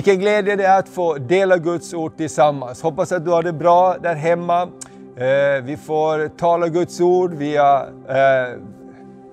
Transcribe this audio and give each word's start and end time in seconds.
Vilken 0.00 0.18
glädje 0.18 0.56
det 0.56 0.64
är 0.64 0.78
att 0.78 0.88
få 0.88 1.14
dela 1.14 1.58
Guds 1.58 1.94
ord 1.94 2.16
tillsammans. 2.16 2.82
Hoppas 2.82 3.12
att 3.12 3.24
du 3.24 3.30
har 3.30 3.42
det 3.42 3.52
bra 3.52 3.96
där 4.02 4.14
hemma. 4.14 4.62
Eh, 5.16 5.62
vi 5.62 5.76
får 5.76 6.28
tala 6.28 6.68
Guds 6.68 7.00
ord 7.00 7.34
via 7.34 7.86
eh, 8.08 8.56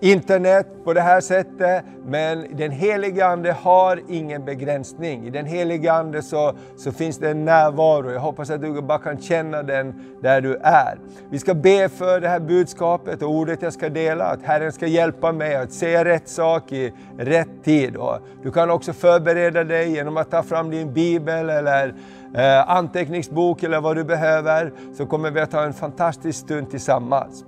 internet 0.01 0.67
på 0.83 0.93
det 0.93 1.01
här 1.01 1.21
sättet, 1.21 1.85
men 2.05 2.57
den 2.57 2.71
helige 2.71 3.25
Ande 3.25 3.51
har 3.51 4.01
ingen 4.07 4.45
begränsning. 4.45 5.25
I 5.25 5.29
den 5.29 5.45
helige 5.45 5.93
Ande 5.93 6.21
så, 6.21 6.53
så 6.77 6.91
finns 6.91 7.17
det 7.17 7.29
en 7.29 7.45
närvaro. 7.45 8.11
Jag 8.11 8.19
hoppas 8.19 8.49
att 8.49 8.61
du 8.61 8.81
bara 8.81 8.99
kan 8.99 9.21
känna 9.21 9.63
den 9.63 9.93
där 10.21 10.41
du 10.41 10.55
är. 10.55 10.99
Vi 11.29 11.39
ska 11.39 11.53
be 11.53 11.89
för 11.89 12.19
det 12.19 12.27
här 12.27 12.39
budskapet 12.39 13.21
och 13.21 13.29
ordet 13.29 13.61
jag 13.61 13.73
ska 13.73 13.89
dela, 13.89 14.25
att 14.25 14.43
Herren 14.43 14.71
ska 14.71 14.87
hjälpa 14.87 15.31
mig 15.31 15.55
att 15.55 15.71
säga 15.71 16.05
rätt 16.05 16.29
sak 16.29 16.71
i 16.71 16.93
rätt 17.17 17.63
tid. 17.63 17.95
Och 17.95 18.19
du 18.43 18.51
kan 18.51 18.69
också 18.69 18.93
förbereda 18.93 19.63
dig 19.63 19.91
genom 19.91 20.17
att 20.17 20.31
ta 20.31 20.43
fram 20.43 20.69
din 20.69 20.93
bibel 20.93 21.49
eller 21.49 21.93
eh, 22.35 22.69
anteckningsbok 22.69 23.63
eller 23.63 23.81
vad 23.81 23.95
du 23.95 24.03
behöver, 24.03 24.73
så 24.97 25.05
kommer 25.05 25.31
vi 25.31 25.39
att 25.39 25.53
ha 25.53 25.63
en 25.63 25.73
fantastisk 25.73 26.39
stund 26.39 26.69
tillsammans. 26.69 27.43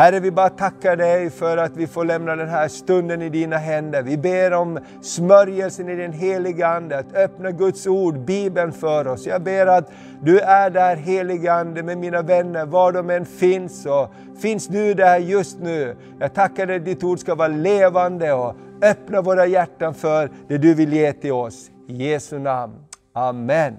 Herre, 0.00 0.20
vi 0.20 0.30
bara 0.30 0.48
tackar 0.48 0.96
dig 0.96 1.30
för 1.30 1.56
att 1.56 1.76
vi 1.76 1.86
får 1.86 2.04
lämna 2.04 2.36
den 2.36 2.48
här 2.48 2.68
stunden 2.68 3.22
i 3.22 3.28
dina 3.28 3.56
händer. 3.56 4.02
Vi 4.02 4.16
ber 4.16 4.52
om 4.52 4.78
smörjelsen 5.02 5.88
i 5.88 5.96
den 5.96 6.12
heliga 6.12 6.68
Ande, 6.68 6.98
att 6.98 7.14
öppna 7.14 7.50
Guds 7.50 7.86
ord, 7.86 8.18
Bibeln 8.18 8.72
för 8.72 9.08
oss. 9.08 9.26
Jag 9.26 9.42
ber 9.42 9.66
att 9.66 9.92
du 10.22 10.40
är 10.40 10.70
där 10.70 10.96
heliga 10.96 11.52
Ande 11.52 11.82
med 11.82 11.98
mina 11.98 12.22
vänner, 12.22 12.66
var 12.66 12.92
de 12.92 13.10
än 13.10 13.26
finns. 13.26 13.86
Och 13.86 14.10
finns 14.42 14.66
du 14.66 14.94
där 14.94 15.18
just 15.18 15.60
nu? 15.60 15.96
Jag 16.20 16.34
tackar 16.34 16.66
dig 16.66 16.76
att 16.76 16.84
ditt 16.84 17.04
ord 17.04 17.18
ska 17.18 17.34
vara 17.34 17.48
levande 17.48 18.32
och 18.32 18.54
öppna 18.82 19.20
våra 19.20 19.46
hjärtan 19.46 19.94
för 19.94 20.30
det 20.48 20.58
du 20.58 20.74
vill 20.74 20.92
ge 20.92 21.12
till 21.12 21.32
oss. 21.32 21.70
I 21.88 22.10
Jesu 22.10 22.38
namn. 22.38 22.74
Amen. 23.14 23.78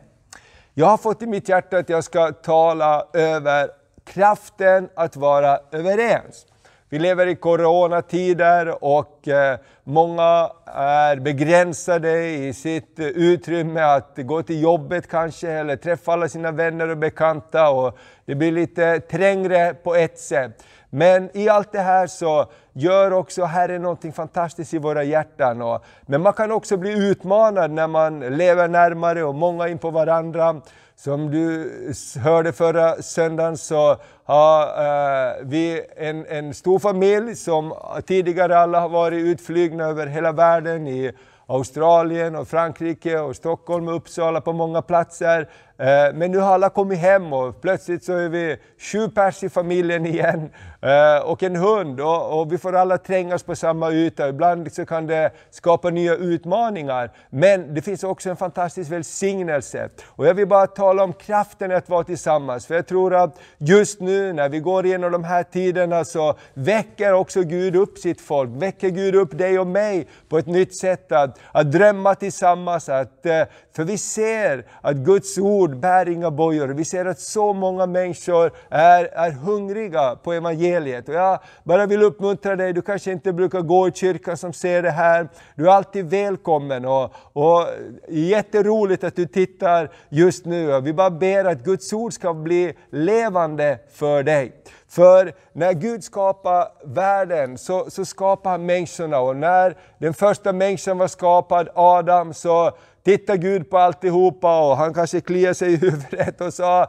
Jag 0.73 0.85
har 0.85 0.97
fått 0.97 1.22
i 1.22 1.28
mitt 1.28 1.50
hjärta 1.50 1.78
att 1.78 1.89
jag 1.89 2.03
ska 2.03 2.31
tala 2.31 3.06
över 3.13 3.80
kraften 4.05 4.89
att 4.95 5.16
vara 5.16 5.59
överens. 5.71 6.45
Vi 6.89 6.99
lever 6.99 7.27
i 7.27 7.35
coronatider 7.35 8.83
och 8.83 9.27
eh, 9.27 9.59
många 9.83 10.52
är 10.75 11.16
begränsade 11.16 12.27
i 12.27 12.53
sitt 12.53 12.99
utrymme 12.99 13.81
att 13.81 14.13
gå 14.16 14.44
till 14.44 14.61
jobbet 14.61 15.09
kanske 15.09 15.52
eller 15.52 15.75
träffa 15.75 16.13
alla 16.13 16.29
sina 16.29 16.52
vänner 16.52 16.89
och 16.89 16.97
bekanta 16.97 17.69
och 17.69 17.97
det 18.25 18.35
blir 18.35 18.52
lite 18.52 18.99
trängre 18.99 19.73
på 19.73 19.95
ett 19.95 20.19
sätt. 20.19 20.63
Men 20.89 21.38
i 21.38 21.49
allt 21.49 21.72
det 21.72 21.79
här 21.79 22.07
så 22.07 22.52
gör 22.73 23.13
också 23.13 23.44
Herren 23.44 23.81
någonting 23.81 24.13
fantastiskt 24.13 24.73
i 24.73 24.77
våra 24.77 25.03
hjärtan. 25.03 25.79
men 26.05 26.22
man 26.22 26.33
kan 26.33 26.52
också 26.52 26.77
bli 26.77 27.09
utmanad 27.09 27.72
när 27.72 27.88
man 27.88 28.19
lever 28.19 28.67
närmare 28.67 29.23
och 29.23 29.35
många 29.35 29.67
in 29.67 29.77
på 29.77 29.89
varandra. 29.89 30.61
Som 31.03 31.31
du 31.31 31.71
hörde 32.19 32.53
förra 32.53 33.02
söndagen 33.02 33.57
så 33.57 33.97
har 34.23 34.61
eh, 34.63 35.33
vi 35.44 35.81
en, 35.97 36.25
en 36.25 36.53
stor 36.53 36.80
familj 36.80 37.35
som 37.35 37.73
tidigare 38.05 38.57
alla 38.57 38.80
har 38.80 38.89
varit 38.89 39.25
utflygna 39.25 39.83
över 39.83 40.07
hela 40.07 40.31
världen 40.31 40.88
i 40.88 41.11
Australien 41.45 42.35
och 42.35 42.47
Frankrike 42.47 43.19
och 43.19 43.35
Stockholm 43.35 43.88
och 43.88 43.95
Uppsala 43.95 44.41
på 44.41 44.53
många 44.53 44.81
platser. 44.81 45.49
Eh, 45.81 46.13
men 46.13 46.31
nu 46.31 46.37
har 46.37 46.53
alla 46.53 46.69
kommit 46.69 46.99
hem 46.99 47.33
och 47.33 47.61
plötsligt 47.61 48.03
så 48.03 48.13
är 48.13 48.29
vi 48.29 48.57
sju 48.78 49.09
pers 49.09 49.44
i 49.44 49.50
familjen 49.50 50.06
igen 50.06 50.50
eh, 50.81 51.23
och 51.23 51.44
en 51.44 51.56
hund 51.56 52.00
och, 52.01 52.53
vi 52.53 52.57
får 52.57 52.75
alla 52.75 52.97
trängas 52.97 53.44
på 53.44 53.56
samma 53.56 53.91
yta. 53.91 54.29
Ibland 54.29 54.73
så 54.73 54.85
kan 54.85 55.07
det 55.07 55.31
skapa 55.51 55.89
nya 55.89 56.16
utmaningar. 56.16 57.11
Men 57.29 57.73
det 57.73 57.81
finns 57.81 58.03
också 58.03 58.29
en 58.29 58.35
fantastisk 58.35 58.91
välsignelse. 58.91 59.89
Och 60.07 60.28
jag 60.28 60.33
vill 60.33 60.47
bara 60.47 60.67
tala 60.67 61.03
om 61.03 61.13
kraften 61.13 61.72
att 61.72 61.89
vara 61.89 62.03
tillsammans. 62.03 62.66
För 62.66 62.75
jag 62.75 62.88
tror 62.88 63.16
att 63.16 63.39
just 63.57 64.01
nu 64.01 64.33
när 64.33 64.50
vi 64.50 64.59
går 64.59 64.85
igenom 64.85 65.11
de 65.11 65.23
här 65.23 65.44
tiderna 65.44 66.06
så 66.06 66.35
väcker 66.53 67.13
också 67.13 67.41
Gud 67.44 67.75
upp 67.75 67.97
sitt 67.97 68.22
folk. 68.22 68.50
Väcker 68.53 68.89
Gud 68.89 69.16
upp 69.16 69.38
dig 69.38 69.59
och 69.59 69.67
mig 69.67 70.07
på 70.29 70.38
ett 70.38 70.47
nytt 70.47 70.75
sätt 70.75 71.11
att, 71.11 71.39
att 71.51 71.72
drömma 71.72 72.16
tillsammans. 72.16 72.89
Att, 72.89 73.25
eh, 73.25 73.44
för 73.75 73.83
vi 73.83 73.97
ser 73.97 74.66
att 74.81 74.95
Guds 74.95 75.38
ord 75.38 75.70
ord 75.71 75.79
bär 75.79 76.09
inga 76.09 76.31
bojor. 76.31 76.67
Vi 76.67 76.85
ser 76.85 77.05
att 77.05 77.19
så 77.19 77.53
många 77.53 77.85
människor 77.85 78.51
är, 78.69 79.05
är 79.05 79.31
hungriga 79.31 80.15
på 80.15 80.33
evangeliet. 80.33 81.09
Och 81.09 81.15
jag 81.15 81.39
bara 81.63 81.85
vill 81.85 82.03
uppmuntra 82.03 82.55
dig, 82.55 82.73
du 82.73 82.81
kanske 82.81 83.11
inte 83.11 83.33
brukar 83.33 83.61
gå 83.61 83.87
i 83.87 83.91
kyrkan 83.91 84.37
som 84.37 84.53
ser 84.53 84.81
det 84.81 84.91
här. 84.91 85.29
Du 85.55 85.67
är 85.67 85.71
alltid 85.71 86.09
välkommen 86.09 86.85
och, 86.85 87.13
och 87.33 87.67
jätteroligt 88.09 89.03
att 89.03 89.15
du 89.15 89.25
tittar 89.25 89.89
just 90.09 90.45
nu. 90.45 90.81
Vi 90.81 90.93
bara 90.93 91.09
ber 91.09 91.45
att 91.45 91.63
Guds 91.63 91.93
ord 91.93 92.13
ska 92.13 92.33
bli 92.33 92.73
levande 92.91 93.79
för 93.93 94.23
dig. 94.23 94.53
För 94.88 95.33
när 95.53 95.73
Gud 95.73 96.03
skapar 96.03 96.67
världen 96.83 97.57
så, 97.57 97.89
så 97.89 98.05
skapar 98.05 98.51
han 98.51 98.65
människorna 98.65 99.19
och 99.19 99.35
när 99.35 99.75
den 99.97 100.13
första 100.13 100.53
människan 100.53 100.97
var 100.97 101.07
skapad, 101.07 101.69
Adam, 101.75 102.33
så 102.33 102.71
tittar 103.03 103.35
Gud 103.35 103.69
på 103.69 103.78
alltihopa 103.78 104.69
och 104.69 104.78
han 104.78 104.94
kanske 104.94 105.22
kliar 105.22 105.53
sig 105.53 105.73
i 105.73 105.75
huvudet 105.75 106.41
och 106.41 106.53
sa 106.53 106.88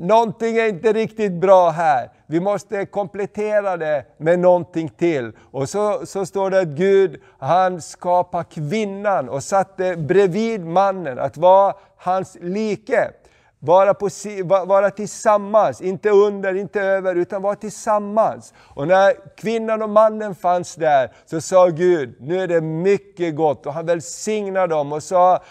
Någonting 0.00 0.56
är 0.56 0.68
inte 0.68 0.92
riktigt 0.92 1.32
bra 1.32 1.70
här. 1.70 2.10
Vi 2.26 2.40
måste 2.40 2.86
komplettera 2.86 3.76
det 3.76 4.04
med 4.16 4.38
någonting 4.38 4.88
till. 4.88 5.32
Och 5.50 5.68
så, 5.68 6.06
så 6.06 6.26
står 6.26 6.50
det 6.50 6.60
att 6.60 6.68
Gud 6.68 7.20
han 7.38 7.80
skapar 7.80 8.44
kvinnan 8.44 9.28
och 9.28 9.42
satte 9.42 9.96
bredvid 9.96 10.66
mannen 10.66 11.18
att 11.18 11.36
vara 11.36 11.74
hans 11.96 12.36
like. 12.40 13.10
Vara, 13.62 13.94
på, 13.94 14.08
vara 14.66 14.90
tillsammans, 14.90 15.80
inte 15.80 16.10
under, 16.10 16.54
inte 16.54 16.80
över, 16.80 17.14
utan 17.14 17.42
vara 17.42 17.54
tillsammans. 17.54 18.54
Och 18.58 18.88
när 18.88 19.36
kvinnan 19.36 19.82
och 19.82 19.90
mannen 19.90 20.34
fanns 20.34 20.74
där 20.74 21.12
så 21.26 21.40
sa 21.40 21.66
Gud, 21.66 22.14
nu 22.20 22.40
är 22.40 22.48
det 22.48 22.60
mycket 22.60 23.36
gott. 23.36 23.66
Och 23.66 23.72
han 23.72 23.86
välsignade 23.86 24.66
dem 24.66 24.92
och 24.92 25.02
sa, 25.02 25.42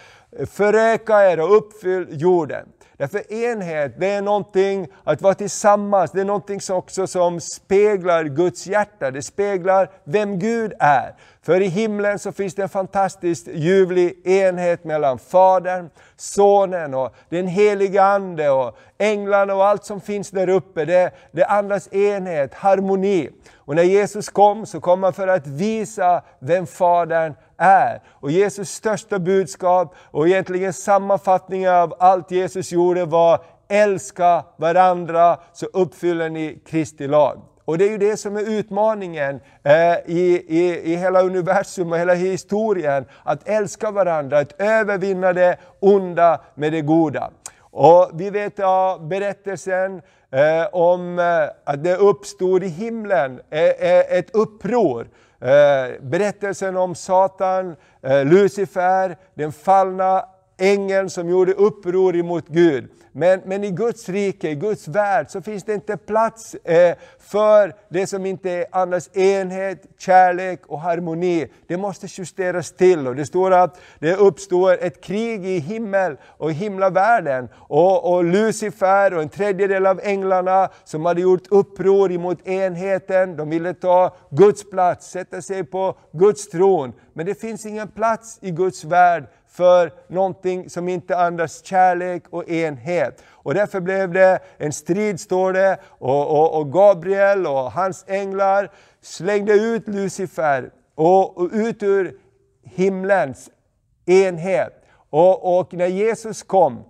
föröka 0.46 1.32
er 1.32 1.40
och 1.40 1.58
uppfyll 1.58 2.08
jorden. 2.12 2.66
Därför 2.98 3.34
enhet, 3.34 3.94
det 4.00 4.08
är 4.08 4.22
någonting, 4.22 4.88
att 5.04 5.22
vara 5.22 5.34
tillsammans, 5.34 6.12
det 6.12 6.22
är 6.22 6.26
någonting 6.26 6.60
också 6.70 7.08
som 7.08 7.42
speglar 7.42 8.24
Guds 8.24 8.68
hjärta, 8.68 9.12
det 9.12 9.22
speglar 9.22 9.90
vem 10.04 10.40
Gud 10.40 10.74
är. 10.80 11.16
För 11.42 11.62
i 11.62 11.68
himlen 11.68 12.20
så 12.20 12.32
finns 12.32 12.56
det 12.56 12.64
en 12.64 12.70
fantastiskt 12.70 13.48
ljuvlig 13.48 14.28
enhet 14.28 14.84
mellan 14.84 15.20
Fadern, 15.20 15.90
Sonen 16.16 16.94
och 16.94 17.16
den 17.30 17.48
heliga 17.48 18.04
Ande 18.04 18.50
och 18.50 18.78
änglarna 18.98 19.56
och 19.56 19.66
allt 19.66 19.86
som 19.86 20.02
finns 20.02 20.32
där 20.32 20.50
uppe. 20.50 20.86
Det, 20.86 21.12
det 21.32 21.46
andas 21.46 21.94
enhet, 21.94 22.54
harmoni. 22.54 23.30
Och 23.56 23.76
när 23.76 23.84
Jesus 23.84 24.30
kom 24.30 24.66
så 24.66 24.82
kom 24.82 25.04
han 25.04 25.14
för 25.14 25.28
att 25.28 25.48
visa 25.48 26.22
vem 26.40 26.68
Fadern 26.68 27.34
är. 27.58 28.02
Och 28.08 28.32
Jesus 28.32 28.70
största 28.70 29.20
budskap 29.20 29.96
och 30.12 30.28
egentligen 30.28 30.74
sammanfattningen 30.74 31.74
av 31.74 31.96
allt 32.00 32.32
Jesus 32.32 32.72
gjorde 32.72 33.06
var 33.06 33.44
älska 33.68 34.44
varandra 34.58 35.38
så 35.54 35.66
uppfyller 35.66 36.30
ni 36.30 36.62
Kristi 36.68 37.08
lag. 37.08 37.42
Och 37.70 37.78
det 37.78 37.86
är 37.86 37.90
ju 37.90 37.98
det 37.98 38.18
som 38.18 38.38
är 38.38 38.42
utmaningen 38.42 39.40
eh, 39.64 39.94
i, 40.06 40.46
i, 40.48 40.94
i 40.94 40.96
hela 40.96 41.22
universum 41.22 41.92
och 41.92 41.98
hela 41.98 42.14
historien. 42.14 43.06
Att 43.24 43.48
älska 43.48 43.92
varandra, 43.92 44.40
att 44.40 44.62
övervinna 44.62 45.34
det 45.34 45.58
onda 45.80 46.42
med 46.56 46.72
det 46.72 46.82
goda. 46.82 47.32
Och 47.60 48.10
vi 48.14 48.30
vet 48.30 48.60
av 48.60 49.08
berättelsen 49.08 50.02
eh, 50.32 50.68
om 50.72 51.20
eh, 51.20 51.72
att 51.74 51.84
det 51.84 51.96
uppstod 51.96 52.64
i 52.64 52.68
himlen 52.68 53.42
eh, 53.50 53.62
eh 53.62 54.18
ett 54.18 54.36
uppror. 54.36 55.08
Eh, 55.42 56.02
berättelsen 56.02 56.78
om 56.78 56.96
Satan, 56.96 57.76
eh, 58.02 58.26
Lucifer, 58.26 59.18
den 59.34 59.52
fallna 59.52 60.26
ängeln 60.60 61.10
som 61.10 61.30
gjorde 61.30 61.54
uppror 61.54 62.16
emot 62.16 62.48
Gud. 62.48 62.90
Men, 63.12 63.42
men 63.46 63.64
i 63.64 63.72
Guds 63.72 64.10
rike, 64.10 64.50
i 64.50 64.56
Guds 64.56 64.88
värld, 64.88 65.26
så 65.30 65.42
finns 65.42 65.64
det 65.64 65.74
inte 65.74 65.98
plats 65.98 66.56
eh, 66.56 66.96
för 67.20 67.74
det 67.90 68.08
som 68.08 68.26
inte 68.26 68.66
andas 68.72 69.18
enhet, 69.18 69.86
kärlek 69.98 70.62
och 70.68 70.80
harmoni. 70.80 71.48
Det 71.68 71.78
måste 71.78 72.08
justeras 72.10 72.72
till. 72.72 73.08
Och 73.08 73.16
det 73.16 73.26
står 73.26 73.52
att 73.52 73.82
det 74.00 74.16
uppstår 74.16 74.78
ett 74.82 75.04
krig 75.04 75.46
i 75.46 75.60
himmel 75.60 76.18
och 76.24 76.52
himlavärlden. 76.52 77.50
Och, 77.56 78.14
och 78.14 78.24
Lucifer 78.24 79.14
och 79.14 79.22
en 79.22 79.30
tredjedel 79.30 79.86
av 79.86 80.00
änglarna 80.04 80.70
som 80.84 81.06
hade 81.06 81.22
gjort 81.22 81.48
uppror 81.50 82.12
emot 82.12 82.48
enheten, 82.48 83.36
de 83.36 83.50
ville 83.50 83.74
ta 83.74 84.16
Guds 84.30 84.70
plats, 84.70 85.12
sätta 85.12 85.42
sig 85.42 85.64
på 85.64 85.98
Guds 86.12 86.50
tron. 86.50 86.94
Men 87.14 87.26
det 87.26 87.36
finns 87.36 87.66
ingen 87.66 87.88
plats 87.88 88.40
i 88.42 88.52
Guds 88.52 88.84
värld 88.84 89.28
för 89.52 89.92
någonting 90.08 90.70
som 90.70 90.90
inte 90.90 91.18
andas 91.18 91.66
kärlek 91.66 92.24
och 92.30 92.50
enhet. 92.50 93.24
Och 93.30 93.54
därför 93.54 93.80
blev 93.80 94.12
det 94.12 94.40
en 94.58 94.74
strid, 94.74 95.20
står 95.20 95.54
det, 95.54 95.78
och, 95.88 96.40
och, 96.40 96.60
och 96.60 96.74
Gabriel 96.74 97.48
och 97.48 97.72
hans 97.72 98.06
änglar 98.08 98.72
slängde 99.02 99.54
ut 99.54 99.88
Lucifer 99.88 100.72
och, 100.96 101.38
och 101.38 101.50
ut 101.54 101.84
ur 101.84 102.18
himlens 102.64 103.50
enhet. 104.06 104.74
Och, 105.10 105.60
och 105.60 105.74
när 105.74 105.88
Jesus 105.88 106.44
kom, 106.44 106.84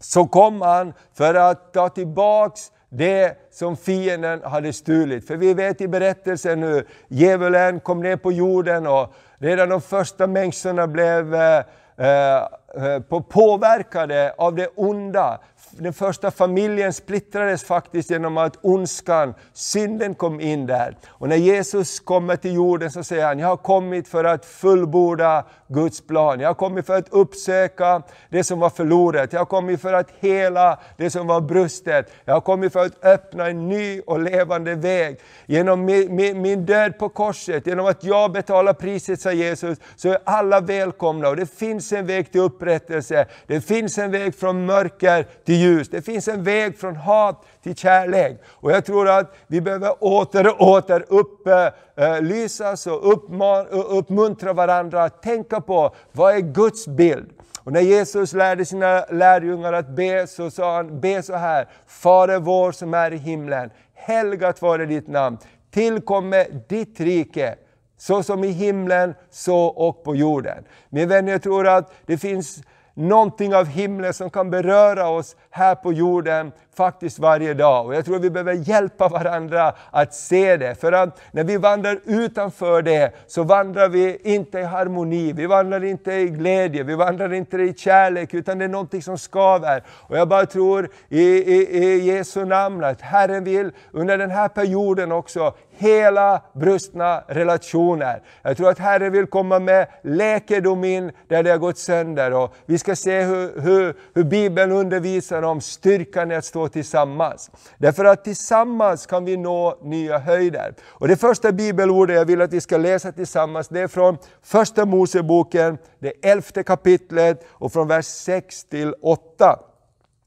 så 0.00 0.26
kom 0.26 0.60
han 0.60 0.92
för 1.14 1.34
att 1.34 1.72
ta 1.72 1.88
tillbaks 1.88 2.72
det 2.88 3.36
som 3.50 3.76
fienden 3.76 4.42
hade 4.42 4.72
stulit. 4.72 5.26
För 5.26 5.36
vi 5.36 5.54
vet 5.54 5.80
i 5.80 5.88
berättelsen 5.88 6.62
hur 6.62 6.88
djävulen 7.08 7.80
kom 7.80 8.00
ner 8.00 8.16
på 8.16 8.32
jorden 8.32 8.86
och 8.86 9.14
redan 9.38 9.68
de 9.68 9.80
första 9.80 10.26
människorna 10.26 10.86
blev 10.86 11.34
eh, 11.34 11.64
eh, 11.98 12.36
eh 12.36 13.00
påverkade 13.28 14.34
av 14.38 14.54
det 14.54 14.68
onda 14.74 15.40
den 15.78 15.92
första 15.92 16.30
familjen 16.30 16.92
splittrades 16.92 17.64
faktiskt 17.64 18.10
genom 18.10 18.36
att 18.36 18.58
ondskan, 18.62 19.34
synden 19.52 20.14
kom 20.14 20.40
in 20.40 20.66
där. 20.66 20.96
Och 21.08 21.28
när 21.28 21.36
Jesus 21.36 22.00
kommer 22.00 22.36
till 22.36 22.54
jorden 22.54 22.90
så 22.90 23.04
säger 23.04 23.26
han, 23.26 23.38
jag 23.38 23.48
har 23.48 23.56
kommit 23.56 24.08
för 24.08 24.24
att 24.24 24.44
fullborda 24.44 25.44
Guds 25.68 26.00
plan. 26.00 26.40
Jag 26.40 26.48
har 26.48 26.54
kommit 26.54 26.86
för 26.86 26.98
att 26.98 27.08
uppsöka 27.08 28.02
det 28.28 28.44
som 28.44 28.60
var 28.60 28.70
förlorat. 28.70 29.32
Jag 29.32 29.40
har 29.40 29.46
kommit 29.46 29.80
för 29.80 29.92
att 29.92 30.08
hela 30.20 30.78
det 30.96 31.10
som 31.10 31.26
var 31.26 31.40
brustet. 31.40 32.12
Jag 32.24 32.34
har 32.34 32.40
kommit 32.40 32.72
för 32.72 32.86
att 32.86 33.04
öppna 33.04 33.46
en 33.46 33.68
ny 33.68 34.00
och 34.00 34.20
levande 34.20 34.74
väg. 34.74 35.20
Genom 35.46 35.84
min, 35.84 36.42
min, 36.42 36.66
död 36.66 36.98
på 36.98 37.08
korset, 37.08 37.66
genom 37.66 37.86
att 37.86 38.04
jag 38.04 38.32
betalar 38.32 38.72
priset, 38.72 39.20
sa 39.20 39.32
Jesus, 39.32 39.78
så 39.96 40.08
är 40.08 40.18
alla 40.24 40.60
välkomna. 40.60 41.28
Och 41.28 41.36
det 41.36 41.58
finns 41.58 41.92
en 41.92 42.06
väg 42.06 42.32
till 42.32 42.40
upprättelse. 42.40 43.26
Det 43.46 43.60
finns 43.60 43.98
en 43.98 44.10
väg 44.10 44.34
från 44.34 44.66
mörker 44.66 45.26
till 45.44 45.54
ljus. 45.54 45.65
Det 45.90 46.02
finns 46.02 46.28
en 46.28 46.42
väg 46.42 46.78
från 46.78 46.96
hat 46.96 47.46
till 47.62 47.76
kärlek. 47.76 48.40
Och 48.46 48.72
jag 48.72 48.84
tror 48.84 49.08
att 49.08 49.36
vi 49.46 49.60
behöver 49.60 50.04
åter 50.04 50.46
och 50.46 50.68
åter 50.68 51.04
upplysas 51.08 52.86
eh, 52.86 52.92
och 52.92 53.98
uppmuntra 53.98 54.52
varandra 54.52 55.04
att 55.04 55.22
tänka 55.22 55.60
på 55.60 55.94
vad 56.12 56.34
är 56.34 56.40
Guds 56.40 56.86
bild. 56.86 57.30
Och 57.66 57.72
när 57.72 57.80
Jesus 57.80 58.32
lärde 58.32 58.64
sina 58.64 59.04
lärjungar 59.10 59.72
att 59.72 59.88
be 59.88 60.26
så 60.26 60.50
sa 60.50 60.76
han, 60.76 61.00
be 61.00 61.22
så 61.22 61.34
här, 61.34 61.68
Fader 61.86 62.38
vår 62.38 62.72
som 62.72 62.94
är 62.94 63.12
i 63.12 63.16
himlen, 63.16 63.70
helgat 63.94 64.62
vare 64.62 64.86
ditt 64.86 65.08
namn, 65.08 65.38
tillkomme 65.70 66.46
ditt 66.68 67.00
rike, 67.00 67.54
så 67.98 68.22
som 68.22 68.44
i 68.44 68.48
himlen, 68.48 69.14
så 69.30 69.66
och 69.66 70.04
på 70.04 70.16
jorden. 70.16 70.64
Min 70.88 71.08
vän, 71.08 71.26
jag 71.26 71.42
tror 71.42 71.66
att 71.66 71.92
det 72.06 72.18
finns 72.18 72.62
någonting 72.96 73.54
av 73.54 73.66
himlen 73.66 74.14
som 74.14 74.30
kan 74.30 74.50
beröra 74.50 75.08
oss 75.08 75.36
här 75.50 75.74
på 75.74 75.92
jorden 75.92 76.52
faktiskt 76.76 77.18
varje 77.18 77.54
dag. 77.54 77.86
Och 77.86 77.94
jag 77.94 78.04
tror 78.04 78.18
vi 78.18 78.30
behöver 78.30 78.52
hjälpa 78.52 79.08
varandra 79.08 79.72
att 79.90 80.14
se 80.14 80.56
det. 80.56 80.74
För 80.74 80.92
att 80.92 81.20
när 81.32 81.44
vi 81.44 81.56
vandrar 81.56 82.00
utanför 82.04 82.82
det 82.82 83.12
så 83.26 83.42
vandrar 83.42 83.88
vi 83.88 84.18
inte 84.22 84.58
i 84.58 84.62
harmoni, 84.62 85.32
vi 85.32 85.46
vandrar 85.46 85.84
inte 85.84 86.12
i 86.12 86.28
glädje, 86.28 86.82
vi 86.82 86.94
vandrar 86.94 87.32
inte 87.32 87.56
i 87.56 87.74
kärlek, 87.74 88.34
utan 88.34 88.58
det 88.58 88.64
är 88.64 88.68
någonting 88.68 89.02
som 89.02 89.18
skaver. 89.18 89.82
Och 89.88 90.18
jag 90.18 90.28
bara 90.28 90.46
tror 90.46 90.88
i, 91.08 91.22
i, 91.22 91.84
i 91.84 91.98
Jesu 91.98 92.44
namn 92.44 92.84
att 92.84 93.00
Herren 93.00 93.44
vill 93.44 93.70
under 93.92 94.18
den 94.18 94.30
här 94.30 94.48
perioden 94.48 95.12
också 95.12 95.54
hela 95.78 96.42
brustna 96.52 97.22
relationer. 97.26 98.22
Jag 98.42 98.56
tror 98.56 98.70
att 98.70 98.78
Herren 98.78 99.12
vill 99.12 99.26
komma 99.26 99.58
med 99.58 99.86
läkedom 100.02 100.84
in 100.84 101.12
där 101.28 101.42
det 101.42 101.50
har 101.50 101.58
gått 101.58 101.78
sönder. 101.78 102.32
Och 102.32 102.54
vi 102.66 102.78
ska 102.78 102.96
se 102.96 103.22
hur, 103.22 103.60
hur, 103.60 103.94
hur 104.14 104.24
Bibeln 104.24 104.72
undervisar 104.72 105.42
om 105.42 105.60
styrkan 105.60 106.30
i 106.30 106.34
att 106.34 106.44
stå 106.44 106.65
tillsammans. 106.68 107.50
Därför 107.78 108.04
att 108.04 108.24
tillsammans 108.24 109.06
kan 109.06 109.24
vi 109.24 109.36
nå 109.36 109.78
nya 109.82 110.18
höjder. 110.18 110.74
Och 110.84 111.08
det 111.08 111.16
första 111.16 111.52
bibelordet 111.52 112.16
jag 112.16 112.24
vill 112.24 112.42
att 112.42 112.52
vi 112.52 112.60
ska 112.60 112.76
läsa 112.76 113.12
tillsammans, 113.12 113.68
det 113.68 113.80
är 113.80 113.88
från 113.88 114.18
Första 114.42 114.84
Moseboken, 114.84 115.78
det 115.98 116.26
elfte 116.26 116.62
kapitlet 116.62 117.44
och 117.48 117.72
från 117.72 117.88
vers 117.88 118.06
6 118.06 118.64
till 118.64 118.94
8. 119.02 119.58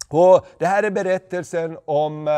Och 0.10 0.46
det 0.58 0.66
här 0.66 0.84
är 0.84 0.92
berättelsen 0.92 1.78
om 1.86 2.28
eh, 2.28 2.34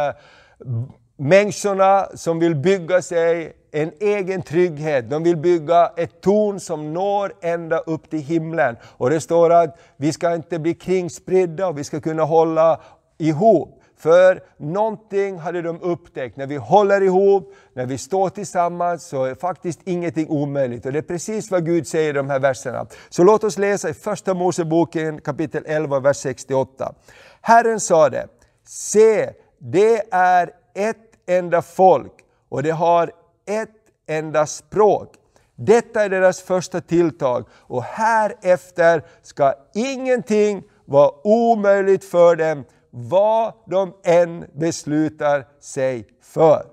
människorna 1.18 2.08
som 2.14 2.40
vill 2.40 2.56
bygga 2.56 3.02
sig 3.02 3.54
en 3.72 3.92
egen 4.00 4.42
trygghet. 4.42 5.10
De 5.10 5.24
vill 5.24 5.38
bygga 5.38 5.92
ett 5.98 6.22
torn 6.22 6.60
som 6.60 6.94
når 6.94 7.34
ända 7.42 7.78
upp 7.78 8.10
till 8.10 8.20
himlen. 8.20 8.76
Och 8.84 9.10
det 9.10 9.22
står 9.22 9.50
att 9.50 9.80
vi 9.98 10.14
ska 10.14 10.36
inte 10.36 10.60
bli 10.60 10.74
kringspridda 10.74 11.68
och 11.68 11.78
vi 11.78 11.84
ska 11.84 12.02
kunna 12.02 12.24
hålla 12.24 12.82
ihop. 13.18 13.81
För 14.02 14.44
någonting 14.58 15.40
hade 15.40 15.62
de 15.62 15.82
upptäckt, 15.82 16.38
när 16.38 16.48
vi 16.48 16.56
håller 16.56 17.02
ihop, 17.02 17.54
när 17.74 17.86
vi 17.86 17.98
står 17.98 18.30
tillsammans 18.30 19.04
så 19.04 19.26
är 19.26 19.36
faktiskt 19.36 19.80
ingenting 19.84 20.30
omöjligt. 20.30 20.86
Och 20.86 20.92
det 20.92 20.98
är 20.98 21.04
precis 21.04 21.52
vad 21.52 21.66
Gud 21.66 21.88
säger 21.88 22.10
i 22.10 22.14
de 22.14 22.30
här 22.30 22.40
verserna. 22.40 22.86
Så 23.10 23.24
låt 23.24 23.44
oss 23.44 23.58
läsa 23.58 23.90
i 23.90 23.94
Första 23.94 24.34
Moseboken 24.34 25.22
kapitel 25.22 25.64
11, 25.68 26.00
vers 26.00 26.18
68. 26.18 26.94
Herren 27.42 27.80
sade, 27.80 28.28
se, 28.68 29.30
det 29.60 30.14
är 30.14 30.50
ett 30.76 30.98
enda 31.28 31.62
folk 31.62 32.14
och 32.50 32.64
det 32.64 32.72
har 32.72 33.12
ett 33.48 33.70
enda 34.08 34.46
språk. 34.46 35.14
Detta 35.56 36.04
är 36.04 36.10
deras 36.10 36.42
första 36.42 36.82
tilltag 36.82 37.48
och 37.54 37.84
härefter 37.84 39.04
ska 39.22 39.54
ingenting 39.74 40.64
vara 40.86 41.12
omöjligt 41.24 42.06
för 42.06 42.36
dem 42.36 42.64
vad 42.92 43.54
de 43.66 43.94
än 44.04 44.46
beslutar 44.54 45.48
sig 45.60 46.08
för. 46.22 46.66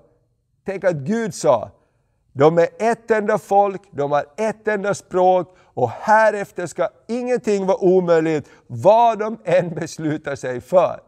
Tänk 0.65 0.83
att 0.83 0.95
Gud 0.95 1.35
sa, 1.35 1.71
de 2.33 2.57
är 2.57 2.67
ett 2.79 3.11
enda 3.11 3.37
folk, 3.37 3.81
de 3.91 4.11
har 4.11 4.25
ett 4.37 4.67
enda 4.67 4.93
språk 4.93 5.55
och 5.73 5.89
härefter 5.89 6.67
ska 6.67 6.89
ingenting 7.07 7.65
vara 7.65 7.77
omöjligt 7.77 8.49
vad 8.67 9.19
de 9.19 9.37
än 9.45 9.75
beslutar 9.75 10.35
sig 10.35 10.61
för. 10.61 10.99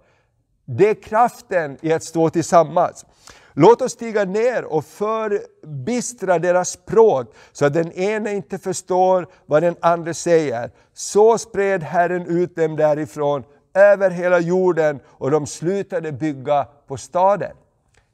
Det 0.65 0.89
är 0.89 1.03
kraften 1.03 1.77
i 1.81 1.93
att 1.93 2.03
stå 2.03 2.29
tillsammans. 2.29 3.05
Låt 3.53 3.81
oss 3.81 3.91
stiga 3.91 4.25
ner 4.25 4.65
och 4.65 4.85
förbistra 4.85 6.39
deras 6.39 6.69
språk 6.69 7.33
så 7.51 7.65
att 7.65 7.73
den 7.73 7.91
ene 7.91 8.33
inte 8.33 8.57
förstår 8.57 9.27
vad 9.45 9.63
den 9.63 9.75
andra 9.81 10.13
säger. 10.13 10.71
Så 10.93 11.37
spred 11.37 11.83
Herren 11.83 12.25
ut 12.25 12.55
dem 12.55 12.75
därifrån 12.75 13.43
över 13.73 14.09
hela 14.09 14.39
jorden 14.39 14.99
och 15.07 15.31
de 15.31 15.47
slutade 15.47 16.11
bygga 16.11 16.67
på 16.87 16.97
staden. 16.97 17.55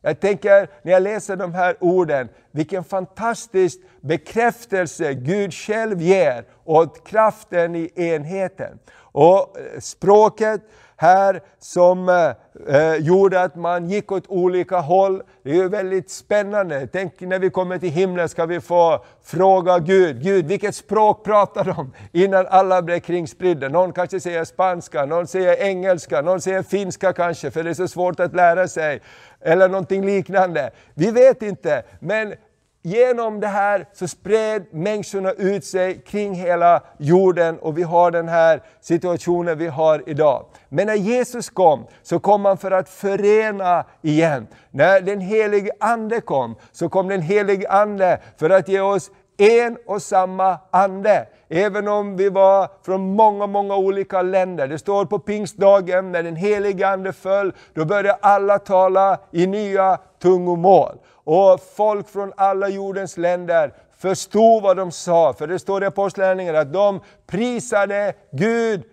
Jag 0.01 0.19
tänker 0.19 0.69
när 0.81 0.91
jag 0.91 1.03
läser 1.03 1.35
de 1.35 1.53
här 1.53 1.75
orden, 1.79 2.29
vilken 2.51 2.83
fantastisk 2.83 3.79
bekräftelse 4.01 5.13
Gud 5.13 5.53
själv 5.53 6.01
ger 6.01 6.45
åt 6.65 7.07
kraften 7.07 7.75
i 7.75 7.91
enheten. 7.95 8.79
Och 8.99 9.59
eh, 9.59 9.79
språket 9.79 10.61
här 10.97 11.41
som 11.59 12.09
eh, 12.09 12.75
eh, 12.75 12.95
gjorde 12.95 13.41
att 13.41 13.55
man 13.55 13.89
gick 13.89 14.11
åt 14.11 14.27
olika 14.27 14.77
håll. 14.77 15.21
Det 15.43 15.49
är 15.49 15.55
ju 15.55 15.69
väldigt 15.69 16.09
spännande. 16.09 16.87
Tänk 16.91 17.19
när 17.19 17.39
vi 17.39 17.49
kommer 17.49 17.77
till 17.77 17.89
himlen 17.89 18.29
ska 18.29 18.45
vi 18.45 18.61
få 18.61 19.05
fråga 19.23 19.79
Gud, 19.79 20.23
Gud 20.23 20.45
vilket 20.45 20.75
språk 20.75 21.25
pratar 21.25 21.63
de? 21.63 21.93
Innan 22.11 22.47
alla 22.47 22.81
blir 22.81 22.99
kringspridda. 22.99 23.69
Någon 23.69 23.93
kanske 23.93 24.19
säger 24.19 24.45
spanska, 24.45 25.05
någon 25.05 25.27
säger 25.27 25.61
engelska, 25.61 26.21
någon 26.21 26.41
säger 26.41 26.63
finska 26.63 27.13
kanske, 27.13 27.51
för 27.51 27.63
det 27.63 27.69
är 27.69 27.73
så 27.73 27.87
svårt 27.87 28.19
att 28.19 28.35
lära 28.35 28.67
sig. 28.67 29.01
Eller 29.41 29.69
någonting 29.69 30.05
liknande. 30.05 30.71
Vi 30.93 31.11
vet 31.11 31.41
inte, 31.41 31.83
men 31.99 32.33
genom 32.81 33.39
det 33.39 33.47
här 33.47 33.85
så 33.93 34.07
spred 34.07 34.65
människorna 34.71 35.31
ut 35.31 35.65
sig 35.65 36.01
kring 36.01 36.33
hela 36.33 36.81
jorden 36.97 37.59
och 37.59 37.77
vi 37.77 37.83
har 37.83 38.11
den 38.11 38.27
här 38.27 38.61
situationen 38.81 39.57
vi 39.57 39.67
har 39.67 40.03
idag. 40.09 40.45
Men 40.69 40.87
när 40.87 40.95
Jesus 40.95 41.49
kom 41.49 41.85
så 42.03 42.19
kom 42.19 42.45
han 42.45 42.57
för 42.57 42.71
att 42.71 42.89
förena 42.89 43.85
igen. 44.01 44.47
När 44.71 45.01
den 45.01 45.21
helige 45.21 45.71
Ande 45.79 46.21
kom 46.21 46.55
så 46.71 46.89
kom 46.89 47.07
den 47.07 47.21
helige 47.21 47.69
Ande 47.69 48.19
för 48.37 48.49
att 48.49 48.67
ge 48.67 48.79
oss 48.79 49.11
en 49.37 49.77
och 49.85 50.01
samma 50.01 50.57
ande. 50.71 51.27
Även 51.49 51.87
om 51.87 52.17
vi 52.17 52.29
var 52.29 52.69
från 52.85 53.15
många, 53.15 53.47
många 53.47 53.75
olika 53.75 54.21
länder. 54.21 54.67
Det 54.67 54.79
står 54.79 55.05
på 55.05 55.19
pingstdagen 55.19 56.11
när 56.11 56.23
den 56.23 56.35
helige 56.35 56.87
Ande 56.87 57.13
föll, 57.13 57.53
då 57.73 57.85
började 57.85 58.13
alla 58.13 58.59
tala 58.59 59.17
i 59.31 59.47
nya 59.47 59.97
tungomål. 60.21 60.97
Och 61.29 61.59
folk 61.75 62.09
från 62.09 62.33
alla 62.37 62.69
jordens 62.69 63.17
länder 63.17 63.73
förstod 63.97 64.63
vad 64.63 64.77
de 64.77 64.91
sa. 64.91 65.33
För 65.33 65.47
det 65.47 65.59
står 65.59 65.83
i 65.83 65.85
Apostlagärningarna 65.85 66.59
att 66.59 66.73
de 66.73 66.99
prisade 67.25 68.13
Gud 68.31 68.83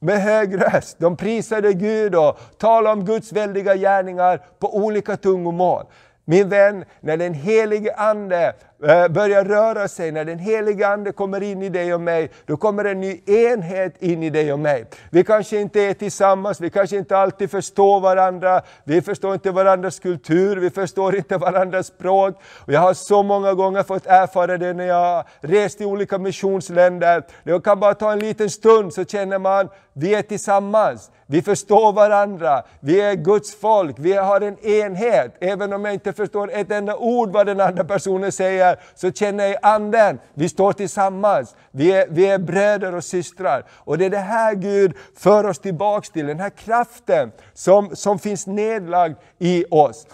med 0.00 0.22
hög 0.22 0.62
röst. 0.62 0.96
De 0.98 1.16
prisade 1.16 1.72
Gud 1.72 2.14
och 2.14 2.38
talade 2.58 2.92
om 2.92 3.04
Guds 3.04 3.32
väldiga 3.32 3.76
gärningar 3.76 4.46
på 4.58 4.76
olika 4.76 5.16
tungomål. 5.16 5.84
Min 6.30 6.48
vän, 6.48 6.84
när 7.00 7.16
den 7.16 7.34
helige 7.34 7.94
Ande 7.94 8.52
eh, 8.82 9.08
börjar 9.08 9.44
röra 9.44 9.88
sig, 9.88 10.12
när 10.12 10.24
den 10.24 10.38
helige 10.38 10.88
Ande 10.88 11.12
kommer 11.12 11.42
in 11.42 11.62
i 11.62 11.68
dig 11.68 11.94
och 11.94 12.00
mig, 12.00 12.30
då 12.46 12.56
kommer 12.56 12.84
en 12.84 13.00
ny 13.00 13.20
enhet 13.26 14.02
in 14.02 14.22
i 14.22 14.30
dig 14.30 14.52
och 14.52 14.58
mig. 14.58 14.84
Vi 15.10 15.24
kanske 15.24 15.60
inte 15.60 15.80
är 15.80 15.94
tillsammans, 15.94 16.60
vi 16.60 16.70
kanske 16.70 16.96
inte 16.96 17.16
alltid 17.16 17.50
förstår 17.50 18.00
varandra, 18.00 18.62
vi 18.84 19.02
förstår 19.02 19.34
inte 19.34 19.50
varandras 19.50 19.98
kultur, 19.98 20.56
vi 20.56 20.70
förstår 20.70 21.16
inte 21.16 21.36
varandras 21.36 21.86
språk. 21.86 22.42
Och 22.66 22.72
jag 22.72 22.80
har 22.80 22.94
så 22.94 23.22
många 23.22 23.54
gånger 23.54 23.82
fått 23.82 24.06
erfara 24.06 24.58
det 24.58 24.72
när 24.72 24.86
jag 24.86 25.24
rest 25.40 25.80
i 25.80 25.84
olika 25.84 26.18
missionsländer. 26.18 27.22
Det 27.44 27.64
kan 27.64 27.80
bara 27.80 27.94
ta 27.94 28.12
en 28.12 28.18
liten 28.18 28.50
stund 28.50 28.92
så 28.92 29.04
känner 29.04 29.38
man, 29.38 29.68
vi 29.92 30.14
är 30.14 30.22
tillsammans. 30.22 31.10
Vi 31.30 31.42
förstår 31.42 31.92
varandra, 31.92 32.62
vi 32.80 33.00
är 33.00 33.14
Guds 33.14 33.54
folk, 33.54 33.96
vi 33.98 34.12
har 34.12 34.40
en 34.40 34.58
enhet. 34.58 35.36
Även 35.40 35.72
om 35.72 35.84
jag 35.84 35.94
inte 35.94 36.12
förstår 36.12 36.52
ett 36.52 36.70
enda 36.70 36.96
ord 36.96 37.30
vad 37.30 37.46
den 37.46 37.60
andra 37.60 37.84
personen 37.84 38.32
säger, 38.32 38.80
så 38.94 39.12
känner 39.12 39.46
jag 39.46 39.58
anden. 39.62 40.18
Vi 40.34 40.48
står 40.48 40.72
tillsammans, 40.72 41.56
vi 41.70 41.92
är, 41.92 42.06
vi 42.10 42.26
är 42.26 42.38
bröder 42.38 42.94
och 42.94 43.04
systrar. 43.04 43.64
Och 43.70 43.98
det 43.98 44.04
är 44.04 44.10
det 44.10 44.18
här 44.18 44.54
Gud 44.54 44.92
för 45.16 45.46
oss 45.46 45.58
tillbaks 45.58 46.10
till, 46.10 46.26
den 46.26 46.40
här 46.40 46.50
kraften 46.50 47.32
som, 47.54 47.96
som 47.96 48.18
finns 48.18 48.46
nedlagd 48.46 49.16
i 49.38 49.64
oss. 49.70 50.06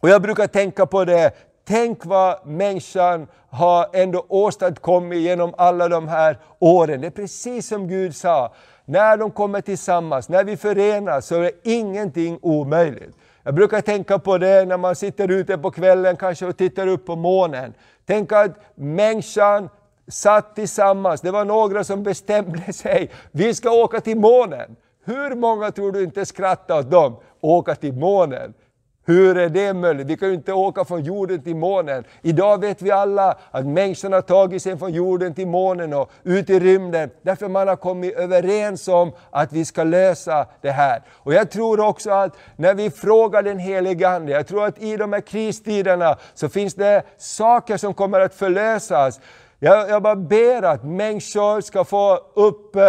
Och 0.00 0.08
jag 0.08 0.22
brukar 0.22 0.46
tänka 0.46 0.86
på 0.86 1.04
det, 1.04 1.30
tänk 1.66 2.04
vad 2.04 2.46
människan 2.46 3.26
har 3.50 3.86
ändå 3.92 4.26
åstadkommit 4.28 5.18
genom 5.18 5.54
alla 5.58 5.88
de 5.88 6.08
här 6.08 6.38
åren. 6.58 7.00
Det 7.00 7.06
är 7.06 7.10
precis 7.10 7.68
som 7.68 7.88
Gud 7.88 8.16
sa, 8.16 8.52
när 8.88 9.16
de 9.16 9.30
kommer 9.30 9.60
tillsammans, 9.60 10.28
när 10.28 10.44
vi 10.44 10.56
förenas, 10.56 11.26
så 11.26 11.42
är 11.42 11.50
ingenting 11.62 12.38
omöjligt. 12.42 13.16
Jag 13.42 13.54
brukar 13.54 13.80
tänka 13.80 14.18
på 14.18 14.38
det 14.38 14.64
när 14.64 14.76
man 14.76 14.96
sitter 14.96 15.30
ute 15.30 15.58
på 15.58 15.70
kvällen 15.70 16.16
kanske 16.16 16.46
och 16.46 16.56
tittar 16.56 16.86
upp 16.86 17.06
på 17.06 17.16
månen. 17.16 17.74
Tänk 18.06 18.32
att 18.32 18.50
människan 18.74 19.68
satt 20.08 20.54
tillsammans, 20.54 21.20
det 21.20 21.30
var 21.30 21.44
några 21.44 21.84
som 21.84 22.02
bestämde 22.02 22.72
sig, 22.72 23.10
vi 23.30 23.54
ska 23.54 23.70
åka 23.70 24.00
till 24.00 24.18
månen. 24.18 24.76
Hur 25.04 25.34
många 25.34 25.70
tror 25.70 25.92
du 25.92 26.04
inte 26.04 26.26
skrattade 26.26 26.80
åt 26.80 26.90
dem? 26.90 27.16
Åka 27.40 27.74
till 27.74 27.94
månen. 27.94 28.54
Hur 29.08 29.38
är 29.38 29.48
det 29.48 29.74
möjligt? 29.74 30.06
Vi 30.06 30.16
kan 30.16 30.28
ju 30.28 30.34
inte 30.34 30.52
åka 30.52 30.84
från 30.84 31.04
jorden 31.04 31.42
till 31.42 31.56
månen. 31.56 32.04
Idag 32.22 32.60
vet 32.60 32.82
vi 32.82 32.90
alla 32.90 33.36
att 33.50 33.66
människan 33.66 34.12
har 34.12 34.20
tagit 34.20 34.62
sig 34.62 34.78
från 34.78 34.92
jorden 34.92 35.34
till 35.34 35.46
månen 35.46 35.92
och 35.92 36.10
ut 36.22 36.50
i 36.50 36.60
rymden. 36.60 37.10
Därför 37.22 37.48
man 37.48 37.68
har 37.68 37.76
kommit 37.76 38.16
överens 38.16 38.88
om 38.88 39.12
att 39.30 39.52
vi 39.52 39.64
ska 39.64 39.84
lösa 39.84 40.46
det 40.60 40.70
här. 40.70 41.02
Och 41.08 41.34
jag 41.34 41.50
tror 41.50 41.80
också 41.80 42.10
att 42.10 42.36
när 42.56 42.74
vi 42.74 42.90
frågar 42.90 43.42
den 43.42 43.58
helige 43.58 44.08
Ande, 44.08 44.32
jag 44.32 44.46
tror 44.46 44.64
att 44.64 44.82
i 44.82 44.96
de 44.96 45.12
här 45.12 45.20
kristiderna 45.20 46.16
så 46.34 46.48
finns 46.48 46.74
det 46.74 47.02
saker 47.18 47.76
som 47.76 47.94
kommer 47.94 48.20
att 48.20 48.34
förlösas. 48.34 49.20
Jag, 49.60 49.90
jag 49.90 50.02
bara 50.02 50.16
ber 50.16 50.62
att 50.62 50.84
människor 50.84 51.60
ska 51.60 51.84
få, 51.84 52.18
upp, 52.34 52.76
äh, 52.76 52.82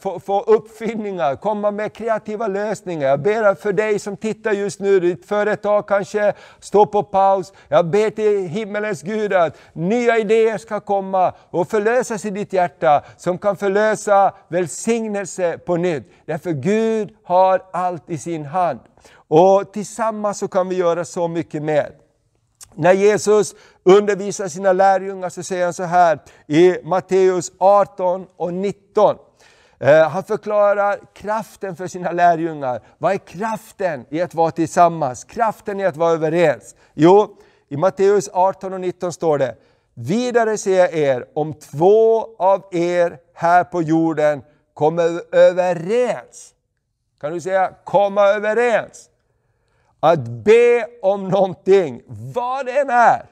få, 0.00 0.20
få 0.20 0.40
uppfinningar, 0.40 1.36
komma 1.36 1.70
med 1.70 1.92
kreativa 1.92 2.46
lösningar. 2.46 3.08
Jag 3.08 3.22
ber 3.22 3.54
för 3.54 3.72
dig 3.72 3.98
som 3.98 4.16
tittar 4.16 4.52
just 4.52 4.80
nu, 4.80 5.00
ditt 5.00 5.26
företag 5.26 5.88
kanske 5.88 6.32
står 6.60 6.86
på 6.86 7.02
paus. 7.02 7.52
Jag 7.68 7.86
ber 7.86 8.10
till 8.10 8.48
himmelens 8.48 9.02
Gud 9.02 9.32
att 9.32 9.58
nya 9.72 10.18
idéer 10.18 10.58
ska 10.58 10.80
komma 10.80 11.32
och 11.50 11.68
förlösas 11.68 12.24
i 12.24 12.30
ditt 12.30 12.52
hjärta, 12.52 13.02
som 13.16 13.38
kan 13.38 13.56
förlösa 13.56 14.34
välsignelse 14.48 15.58
på 15.58 15.76
nytt. 15.76 16.12
Därför 16.26 16.52
Gud 16.52 17.16
har 17.24 17.62
allt 17.72 18.10
i 18.10 18.18
sin 18.18 18.44
hand. 18.44 18.80
Och 19.28 19.72
tillsammans 19.72 20.38
så 20.38 20.48
kan 20.48 20.68
vi 20.68 20.76
göra 20.76 21.04
så 21.04 21.28
mycket 21.28 21.62
mer. 21.62 22.07
När 22.78 22.92
Jesus 22.92 23.54
undervisar 23.82 24.48
sina 24.48 24.72
lärjungar 24.72 25.28
så 25.28 25.42
säger 25.42 25.64
han 25.64 25.74
så 25.74 25.82
här 25.82 26.18
i 26.46 26.76
Matteus 26.84 27.52
18 27.58 28.26
och 28.36 28.54
19. 28.54 29.16
Eh, 29.78 30.08
han 30.08 30.24
förklarar 30.24 31.00
kraften 31.14 31.76
för 31.76 31.86
sina 31.86 32.12
lärjungar. 32.12 32.80
Vad 32.98 33.12
är 33.12 33.18
kraften 33.18 34.06
i 34.08 34.20
att 34.20 34.34
vara 34.34 34.50
tillsammans? 34.50 35.24
Kraften 35.24 35.80
i 35.80 35.86
att 35.86 35.96
vara 35.96 36.12
överens? 36.12 36.74
Jo, 36.94 37.36
i 37.68 37.76
Matteus 37.76 38.30
18 38.32 38.72
och 38.72 38.80
19 38.80 39.12
står 39.12 39.38
det 39.38 39.56
Vidare 39.94 40.58
säger 40.58 40.78
jag 40.78 40.94
er, 40.94 41.26
om 41.34 41.54
två 41.54 42.36
av 42.38 42.64
er 42.70 43.18
här 43.34 43.64
på 43.64 43.82
jorden 43.82 44.42
kommer 44.74 45.34
överens. 45.34 46.54
Kan 47.20 47.32
du 47.32 47.40
säga 47.40 47.72
komma 47.84 48.26
överens? 48.26 49.10
Att 50.00 50.28
be 50.28 50.86
om 51.02 51.28
någonting, 51.28 52.02
vad 52.34 52.66
det 52.66 52.78
än 52.78 52.90
är. 52.90 53.26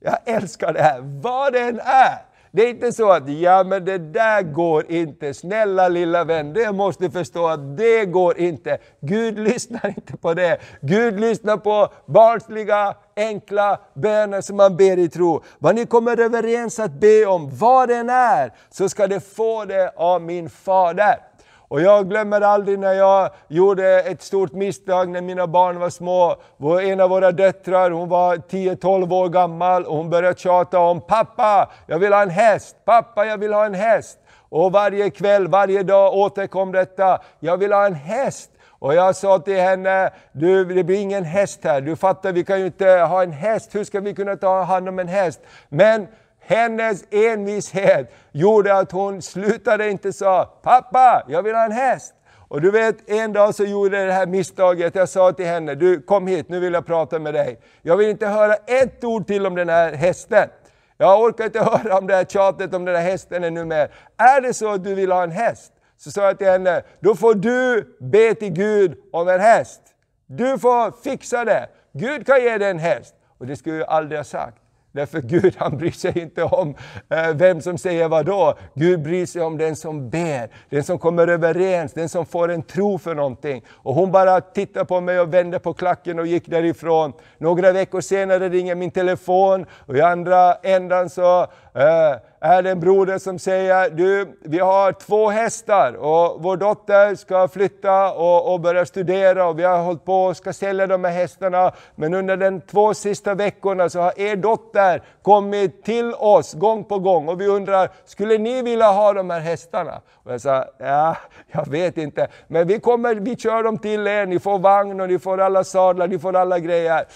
Jag 0.00 0.18
älskar 0.24 0.72
det 0.72 0.82
här, 0.82 1.00
vad 1.22 1.52
det 1.52 1.60
än 1.60 1.80
är. 1.80 2.30
Det 2.52 2.62
är 2.62 2.70
inte 2.70 2.92
så 2.92 3.10
att, 3.12 3.28
ja 3.28 3.64
men 3.64 3.84
det 3.84 3.98
där 3.98 4.42
går 4.42 4.92
inte, 4.92 5.34
snälla 5.34 5.88
lilla 5.88 6.24
vän, 6.24 6.52
det 6.52 6.72
måste 6.72 7.10
förstå 7.10 7.46
att 7.46 7.76
det 7.76 8.04
går 8.04 8.38
inte. 8.38 8.78
Gud 9.00 9.38
lyssnar 9.38 9.86
inte 9.88 10.16
på 10.16 10.34
det. 10.34 10.58
Gud 10.80 11.20
lyssnar 11.20 11.56
på 11.56 11.88
barnsliga, 12.06 12.94
enkla 13.16 13.80
böner 13.94 14.40
som 14.40 14.56
man 14.56 14.76
ber 14.76 14.98
i 14.98 15.08
tro. 15.08 15.42
Vad 15.58 15.74
ni 15.74 15.86
kommer 15.86 16.20
överens 16.20 16.78
att 16.78 16.92
be 16.92 17.26
om, 17.26 17.50
vad 17.52 17.88
det 17.88 17.96
än 17.96 18.10
är, 18.10 18.52
så 18.70 18.88
ska 18.88 19.06
det 19.06 19.20
få 19.20 19.64
det 19.64 19.92
av 19.96 20.22
min 20.22 20.50
Fader. 20.50 21.29
Och 21.70 21.80
jag 21.80 22.08
glömmer 22.08 22.40
aldrig 22.40 22.78
när 22.78 22.92
jag 22.92 23.30
gjorde 23.48 24.00
ett 24.00 24.22
stort 24.22 24.52
misstag 24.52 25.08
när 25.08 25.20
mina 25.20 25.46
barn 25.46 25.78
var 25.78 25.90
små. 25.90 26.36
En 26.82 27.00
av 27.00 27.10
våra 27.10 27.32
döttrar 27.32 27.90
hon 27.90 28.08
var 28.08 28.36
10-12 28.36 29.14
år 29.14 29.28
gammal 29.28 29.84
och 29.84 29.96
hon 29.96 30.10
började 30.10 30.38
tjata 30.38 30.78
om 30.78 31.00
”Pappa, 31.00 31.70
jag 31.86 31.98
vill 31.98 32.12
ha 32.12 32.22
en 32.22 32.30
häst! 32.30 32.76
Pappa, 32.84 33.26
jag 33.26 33.38
vill 33.38 33.52
ha 33.52 33.66
en 33.66 33.74
häst!” 33.74 34.18
Och 34.48 34.72
varje 34.72 35.10
kväll, 35.10 35.48
varje 35.48 35.82
dag 35.82 36.14
återkom 36.14 36.72
detta 36.72 37.20
”Jag 37.40 37.56
vill 37.56 37.72
ha 37.72 37.86
en 37.86 37.94
häst!” 37.94 38.50
Och 38.68 38.94
jag 38.94 39.16
sa 39.16 39.38
till 39.38 39.60
henne, 39.60 40.10
du, 40.32 40.64
det 40.64 40.84
blir 40.84 41.00
ingen 41.00 41.24
häst 41.24 41.60
här, 41.64 41.80
du 41.80 41.96
fattar 41.96 42.32
vi 42.32 42.44
kan 42.44 42.60
ju 42.60 42.66
inte 42.66 42.86
ha 42.86 43.22
en 43.22 43.32
häst, 43.32 43.74
hur 43.74 43.84
ska 43.84 44.00
vi 44.00 44.14
kunna 44.14 44.36
ta 44.36 44.62
hand 44.62 44.88
om 44.88 44.98
en 44.98 45.08
häst? 45.08 45.40
Men 45.68 46.06
hennes 46.50 47.04
envishet 47.10 48.12
gjorde 48.32 48.74
att 48.74 48.92
hon 48.92 49.22
slutade 49.22 49.90
inte 49.90 50.12
sa 50.12 50.44
”Pappa, 50.62 51.22
jag 51.28 51.42
vill 51.42 51.54
ha 51.54 51.64
en 51.64 51.72
häst”. 51.72 52.14
Och 52.48 52.60
du 52.60 52.70
vet, 52.70 53.10
en 53.10 53.32
dag 53.32 53.54
så 53.54 53.64
gjorde 53.64 53.98
jag 53.98 54.08
det 54.08 54.12
här 54.12 54.26
misstaget. 54.26 54.94
Jag 54.94 55.08
sa 55.08 55.32
till 55.32 55.46
henne, 55.46 55.74
du 55.74 56.02
kom 56.02 56.26
hit, 56.26 56.48
nu 56.48 56.60
vill 56.60 56.72
jag 56.72 56.86
prata 56.86 57.18
med 57.18 57.34
dig. 57.34 57.60
Jag 57.82 57.96
vill 57.96 58.08
inte 58.08 58.26
höra 58.26 58.54
ett 58.54 59.04
ord 59.04 59.26
till 59.26 59.46
om 59.46 59.54
den 59.54 59.68
här 59.68 59.92
hästen. 59.92 60.48
Jag 60.96 61.22
orkar 61.22 61.44
inte 61.44 61.60
höra 61.84 61.98
om 61.98 62.06
det 62.06 62.14
här 62.14 62.24
tjatet 62.24 62.74
om 62.74 62.84
den 62.84 62.96
här 62.96 63.02
hästen 63.02 63.44
ännu 63.44 63.64
mer. 63.64 63.90
Är 64.16 64.40
det 64.40 64.54
så 64.54 64.72
att 64.72 64.84
du 64.84 64.94
vill 64.94 65.12
ha 65.12 65.22
en 65.22 65.30
häst? 65.30 65.72
Så 65.96 66.10
sa 66.10 66.22
jag 66.22 66.38
till 66.38 66.46
henne, 66.46 66.82
då 67.00 67.14
får 67.14 67.34
du 67.34 67.96
be 68.00 68.34
till 68.34 68.52
Gud 68.52 68.98
om 69.12 69.28
en 69.28 69.40
häst. 69.40 69.80
Du 70.26 70.58
får 70.58 71.02
fixa 71.02 71.44
det. 71.44 71.68
Gud 71.92 72.26
kan 72.26 72.42
ge 72.42 72.58
dig 72.58 72.70
en 72.70 72.78
häst. 72.78 73.14
Och 73.38 73.46
det 73.46 73.56
skulle 73.56 73.76
jag 73.76 73.88
aldrig 73.88 74.18
ha 74.18 74.24
sagt. 74.24 74.59
Därför 74.92 75.20
Gud 75.20 75.54
han 75.58 75.78
bryr 75.78 75.90
sig 75.90 76.18
inte 76.18 76.42
om 76.42 76.74
eh, 77.08 77.34
vem 77.34 77.60
som 77.60 77.78
säger 77.78 78.08
vad 78.08 78.26
då. 78.26 78.58
Gud 78.74 79.02
bryr 79.02 79.26
sig 79.26 79.42
om 79.42 79.58
den 79.58 79.76
som 79.76 80.10
ber, 80.10 80.50
den 80.70 80.84
som 80.84 80.98
kommer 80.98 81.28
överens, 81.28 81.92
den 81.92 82.08
som 82.08 82.26
får 82.26 82.50
en 82.50 82.62
tro 82.62 82.98
för 82.98 83.14
någonting. 83.14 83.64
Och 83.70 83.94
hon 83.94 84.12
bara 84.12 84.40
tittade 84.40 84.86
på 84.86 85.00
mig 85.00 85.20
och 85.20 85.34
vände 85.34 85.58
på 85.58 85.72
klacken 85.72 86.18
och 86.18 86.26
gick 86.26 86.46
därifrån. 86.46 87.12
Några 87.38 87.72
veckor 87.72 88.00
senare 88.00 88.48
ringer 88.48 88.74
min 88.74 88.90
telefon 88.90 89.66
och 89.72 89.96
i 89.96 90.00
andra 90.00 90.54
ändan 90.54 91.10
så 91.10 91.42
eh, 91.74 92.16
är 92.40 92.62
det 92.62 92.70
en 92.70 92.80
broder 92.80 93.18
som 93.18 93.38
säger, 93.38 93.90
du, 93.90 94.38
vi 94.40 94.58
har 94.58 94.92
två 94.92 95.28
hästar 95.28 95.92
och 95.92 96.42
vår 96.42 96.56
dotter 96.56 97.14
ska 97.14 97.48
flytta 97.48 98.12
och, 98.12 98.52
och 98.52 98.60
börja 98.60 98.86
studera 98.86 99.46
och 99.46 99.58
vi 99.58 99.64
har 99.64 99.78
hållit 99.78 100.04
på 100.04 100.24
och 100.24 100.36
ska 100.36 100.52
sälja 100.52 100.86
de 100.86 101.04
här 101.04 101.12
hästarna. 101.12 101.72
Men 101.94 102.14
under 102.14 102.36
de 102.36 102.60
två 102.60 102.94
sista 102.94 103.34
veckorna 103.34 103.88
så 103.88 104.00
har 104.00 104.20
er 104.20 104.36
dotter 104.36 105.02
kommit 105.22 105.84
till 105.84 106.14
oss 106.14 106.54
gång 106.54 106.84
på 106.84 106.98
gång 106.98 107.28
och 107.28 107.40
vi 107.40 107.46
undrar, 107.46 107.90
skulle 108.04 108.38
ni 108.38 108.62
vilja 108.62 108.90
ha 108.90 109.12
de 109.12 109.30
här 109.30 109.40
hästarna? 109.40 110.00
Och 110.24 110.32
jag 110.32 110.40
sa, 110.40 110.64
ja, 110.78 111.16
jag 111.52 111.68
vet 111.68 111.98
inte, 111.98 112.28
men 112.48 112.66
vi 112.66 112.80
kommer, 112.80 113.14
vi 113.14 113.36
kör 113.36 113.62
dem 113.62 113.78
till 113.78 114.06
er, 114.06 114.26
ni 114.26 114.38
får 114.38 114.58
vagn 114.58 115.00
och 115.00 115.08
ni 115.08 115.18
får 115.18 115.40
alla 115.40 115.64
sadlar, 115.64 116.08
ni 116.08 116.18
får 116.18 116.36
alla 116.36 116.58
grejer. 116.58 117.06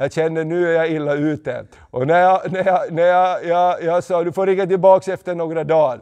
Jag 0.00 0.12
kände 0.12 0.44
nu 0.44 0.68
är 0.68 0.72
jag 0.72 0.90
illa 0.90 1.14
ute. 1.14 1.64
Och 1.90 2.06
när 2.06 2.20
jag, 2.20 2.52
när 2.52 2.64
jag, 2.64 2.92
när 2.92 3.02
jag, 3.02 3.44
jag, 3.44 3.82
jag 3.82 4.04
sa 4.04 4.24
du 4.24 4.32
får 4.32 4.46
ringa 4.46 4.66
tillbaks 4.66 5.08
efter 5.08 5.34
några 5.34 5.64
dagar. 5.64 6.00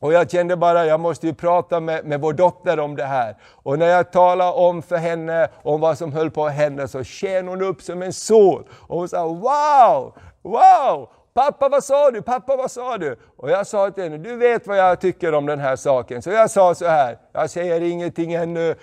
Och 0.00 0.12
jag 0.12 0.30
kände 0.30 0.56
bara, 0.56 0.86
jag 0.86 1.00
måste 1.00 1.26
ju 1.26 1.34
prata 1.34 1.80
med, 1.80 2.04
med 2.04 2.20
vår 2.20 2.32
dotter 2.32 2.80
om 2.80 2.96
det 2.96 3.04
här. 3.04 3.36
Och 3.62 3.78
när 3.78 3.86
jag 3.86 4.12
talade 4.12 4.52
om 4.52 4.82
för 4.82 4.96
henne 4.96 5.48
om 5.62 5.80
vad 5.80 5.98
som 5.98 6.12
höll 6.12 6.30
på 6.30 6.46
att 6.46 6.52
hända 6.52 6.88
så 6.88 7.04
sken 7.04 7.48
hon 7.48 7.62
upp 7.62 7.82
som 7.82 8.02
en 8.02 8.12
sol. 8.12 8.64
Och 8.70 8.98
hon 8.98 9.08
sa 9.08 9.26
wow, 9.26 10.14
wow! 10.42 11.08
Pappa 11.34 11.68
vad 11.68 11.84
sa 11.84 12.10
du? 12.10 12.22
Pappa 12.22 12.56
vad 12.56 12.70
sa 12.70 12.98
du? 12.98 13.16
Och 13.36 13.50
jag 13.50 13.66
sa 13.66 13.90
till 13.90 14.04
henne, 14.04 14.18
du 14.18 14.36
vet 14.36 14.66
vad 14.66 14.78
jag 14.78 15.00
tycker 15.00 15.34
om 15.34 15.46
den 15.46 15.60
här 15.60 15.76
saken. 15.76 16.22
Så 16.22 16.30
jag 16.30 16.50
sa 16.50 16.74
så 16.74 16.86
här, 16.86 17.18
jag 17.32 17.50
säger 17.50 17.80
ingenting 17.80 18.34
ännu, 18.34 18.74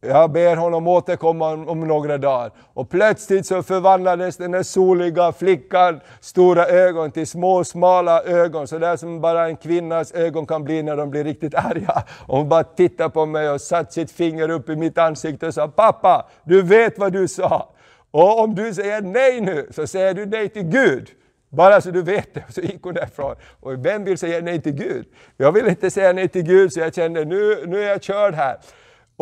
jag 0.00 0.30
ber 0.32 0.56
honom 0.56 0.88
återkomma 0.88 1.52
om, 1.52 1.80
några 1.80 2.18
dagar. 2.18 2.50
Och 2.74 2.90
plötsligt 2.90 3.46
så 3.46 3.62
förvandlades 3.62 4.36
den 4.36 4.50
där 4.50 4.62
soliga 4.62 5.32
flickan 5.32 6.00
stora 6.20 6.66
ögon 6.66 7.10
till 7.10 7.26
små 7.26 7.64
smala 7.64 8.22
ögon, 8.22 8.68
så 8.68 8.78
där 8.78 8.96
som 8.96 9.20
bara 9.20 9.46
en 9.46 9.56
kvinnas 9.56 10.12
ögon 10.12 10.46
kan 10.46 10.64
bli 10.64 10.82
när 10.82 10.96
de 10.96 11.10
blir 11.10 11.24
riktigt 11.24 11.54
arga. 11.54 12.02
Och 12.26 12.38
hon 12.38 12.48
bara 12.48 12.64
tittade 12.64 13.10
på 13.10 13.26
mig 13.26 13.50
och 13.50 13.60
satte 13.60 13.92
sitt 13.92 14.10
finger 14.10 14.50
upp 14.50 14.68
i 14.68 14.76
mitt 14.76 14.98
ansikte 14.98 15.46
och 15.46 15.54
sa 15.54 15.68
”Pappa, 15.68 16.28
du 16.44 16.62
vet 16.62 16.98
vad 16.98 17.12
du 17.12 17.28
sa. 17.28 17.74
Och 18.10 18.40
om 18.40 18.54
du 18.54 18.74
säger 18.74 19.00
nej 19.00 19.40
nu, 19.40 19.68
så 19.70 19.86
säger 19.86 20.14
du 20.14 20.26
nej 20.26 20.48
till 20.48 20.62
Gud. 20.62 21.08
Bara 21.48 21.80
så 21.80 21.90
du 21.90 22.02
vet 22.02 22.34
det. 22.34 22.44
Så 22.48 22.60
gick 22.60 22.82
hon 22.82 22.94
därifrån. 22.94 23.34
Och 23.60 23.86
vem 23.86 24.04
vill 24.04 24.18
säga 24.18 24.40
nej 24.40 24.62
till 24.62 24.72
Gud? 24.72 25.06
Jag 25.36 25.52
vill 25.52 25.68
inte 25.68 25.90
säga 25.90 26.12
nej 26.12 26.28
till 26.28 26.42
Gud, 26.42 26.72
så 26.72 26.80
jag 26.80 26.94
kände 26.94 27.24
nu, 27.24 27.64
nu 27.66 27.82
är 27.82 27.88
jag 27.88 28.02
körd 28.02 28.34
här. 28.34 28.56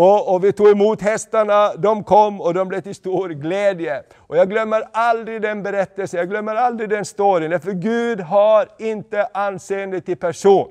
Och, 0.00 0.34
och, 0.34 0.44
vi 0.44 0.52
tog 0.52 0.68
emot 0.68 1.02
hästarna, 1.02 1.74
de 1.74 2.04
kom 2.04 2.40
och 2.40 2.54
de 2.54 2.68
blev 2.68 2.80
till 2.80 2.94
stor 2.94 3.28
glädje. 3.28 4.02
Och 4.16 4.36
jag 4.36 4.50
glömmer 4.50 4.82
aldrig 4.92 5.42
den 5.42 5.62
berättelsen, 5.62 6.18
jag 6.18 6.28
glömmer 6.28 6.54
aldrig 6.54 6.90
den 6.90 7.04
storyn, 7.04 7.60
för 7.60 7.72
Gud 7.72 8.20
har 8.20 8.68
inte 8.78 9.28
anseende 9.34 10.00
till 10.00 10.16
person. 10.16 10.68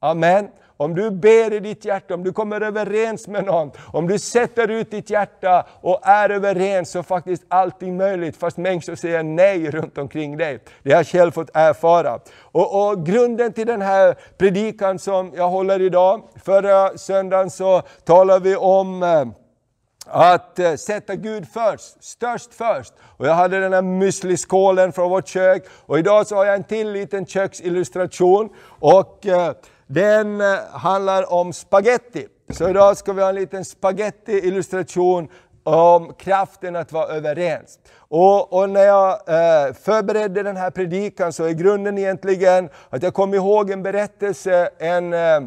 Amen. 0.00 0.48
Om 0.80 0.94
du 0.94 1.10
ber 1.10 1.52
i 1.52 1.60
ditt 1.60 1.84
hjärta, 1.84 2.14
om 2.14 2.24
du 2.24 2.32
kommer 2.32 2.60
överens 2.60 3.28
med 3.28 3.44
någon, 3.44 3.70
om 3.92 4.06
du 4.06 4.18
sätter 4.18 4.68
ut 4.68 4.90
ditt 4.90 5.10
hjärta 5.10 5.66
och 5.80 6.00
är 6.02 6.30
överens 6.30 6.90
så 6.90 6.98
är 6.98 7.02
faktiskt 7.02 7.42
allting 7.48 7.96
möjligt, 7.96 8.36
fast 8.36 8.56
människor 8.56 8.94
säger 8.94 9.22
nej 9.22 9.70
runt 9.70 9.98
omkring 9.98 10.36
dig. 10.36 10.58
Det 10.82 10.90
har 10.90 10.98
jag 10.98 11.06
själv 11.06 11.30
fått 11.30 11.50
erfara. 11.54 12.20
Och, 12.42 12.88
och, 12.88 13.06
grunden 13.06 13.52
till 13.52 13.66
den 13.66 13.82
här 13.82 14.16
predikan 14.38 14.98
som 14.98 15.32
jag 15.36 15.48
håller 15.48 15.80
idag, 15.80 16.22
förra 16.44 16.98
söndagen 16.98 17.50
så 17.50 17.82
talade 18.04 18.48
vi 18.48 18.56
om 18.56 19.02
eh, 19.02 19.24
att 20.06 20.58
eh, 20.58 20.74
sätta 20.74 21.14
Gud 21.14 21.48
först, 21.48 22.04
störst 22.04 22.54
först. 22.54 22.92
Och 23.16 23.26
jag 23.26 23.34
hade 23.34 23.60
den 23.60 23.72
här 23.72 23.82
müsliskålen 23.82 24.92
från 24.92 25.10
vårt 25.10 25.28
kök 25.28 25.62
och 25.86 25.98
idag 25.98 26.26
så 26.26 26.36
har 26.36 26.44
jag 26.44 26.54
en 26.54 26.64
till 26.64 26.92
liten 26.92 27.26
köksillustration. 27.26 28.48
Och 28.78 29.26
eh, 29.26 29.52
den 29.90 30.40
eh, 30.40 30.58
handlar 30.72 31.32
om 31.32 31.52
spaghetti. 31.52 32.26
Så 32.50 32.68
idag 32.68 32.96
ska 32.96 33.12
vi 33.12 33.22
ha 33.22 33.28
en 33.28 33.34
liten 33.34 33.64
spaghetti-illustration 33.64 35.28
om 35.62 36.12
kraften 36.18 36.76
att 36.76 36.92
vara 36.92 37.06
överens. 37.06 37.78
Och, 37.96 38.52
och 38.52 38.70
när 38.70 38.84
jag 38.84 39.10
eh, 39.10 39.74
förberedde 39.74 40.42
den 40.42 40.56
här 40.56 40.70
predikan 40.70 41.32
så 41.32 41.44
är 41.44 41.52
grunden 41.52 41.98
egentligen 41.98 42.68
att 42.90 43.02
jag 43.02 43.14
kom 43.14 43.34
ihåg 43.34 43.70
en 43.70 43.82
berättelse, 43.82 44.70
en 44.78 45.12
eh, 45.12 45.40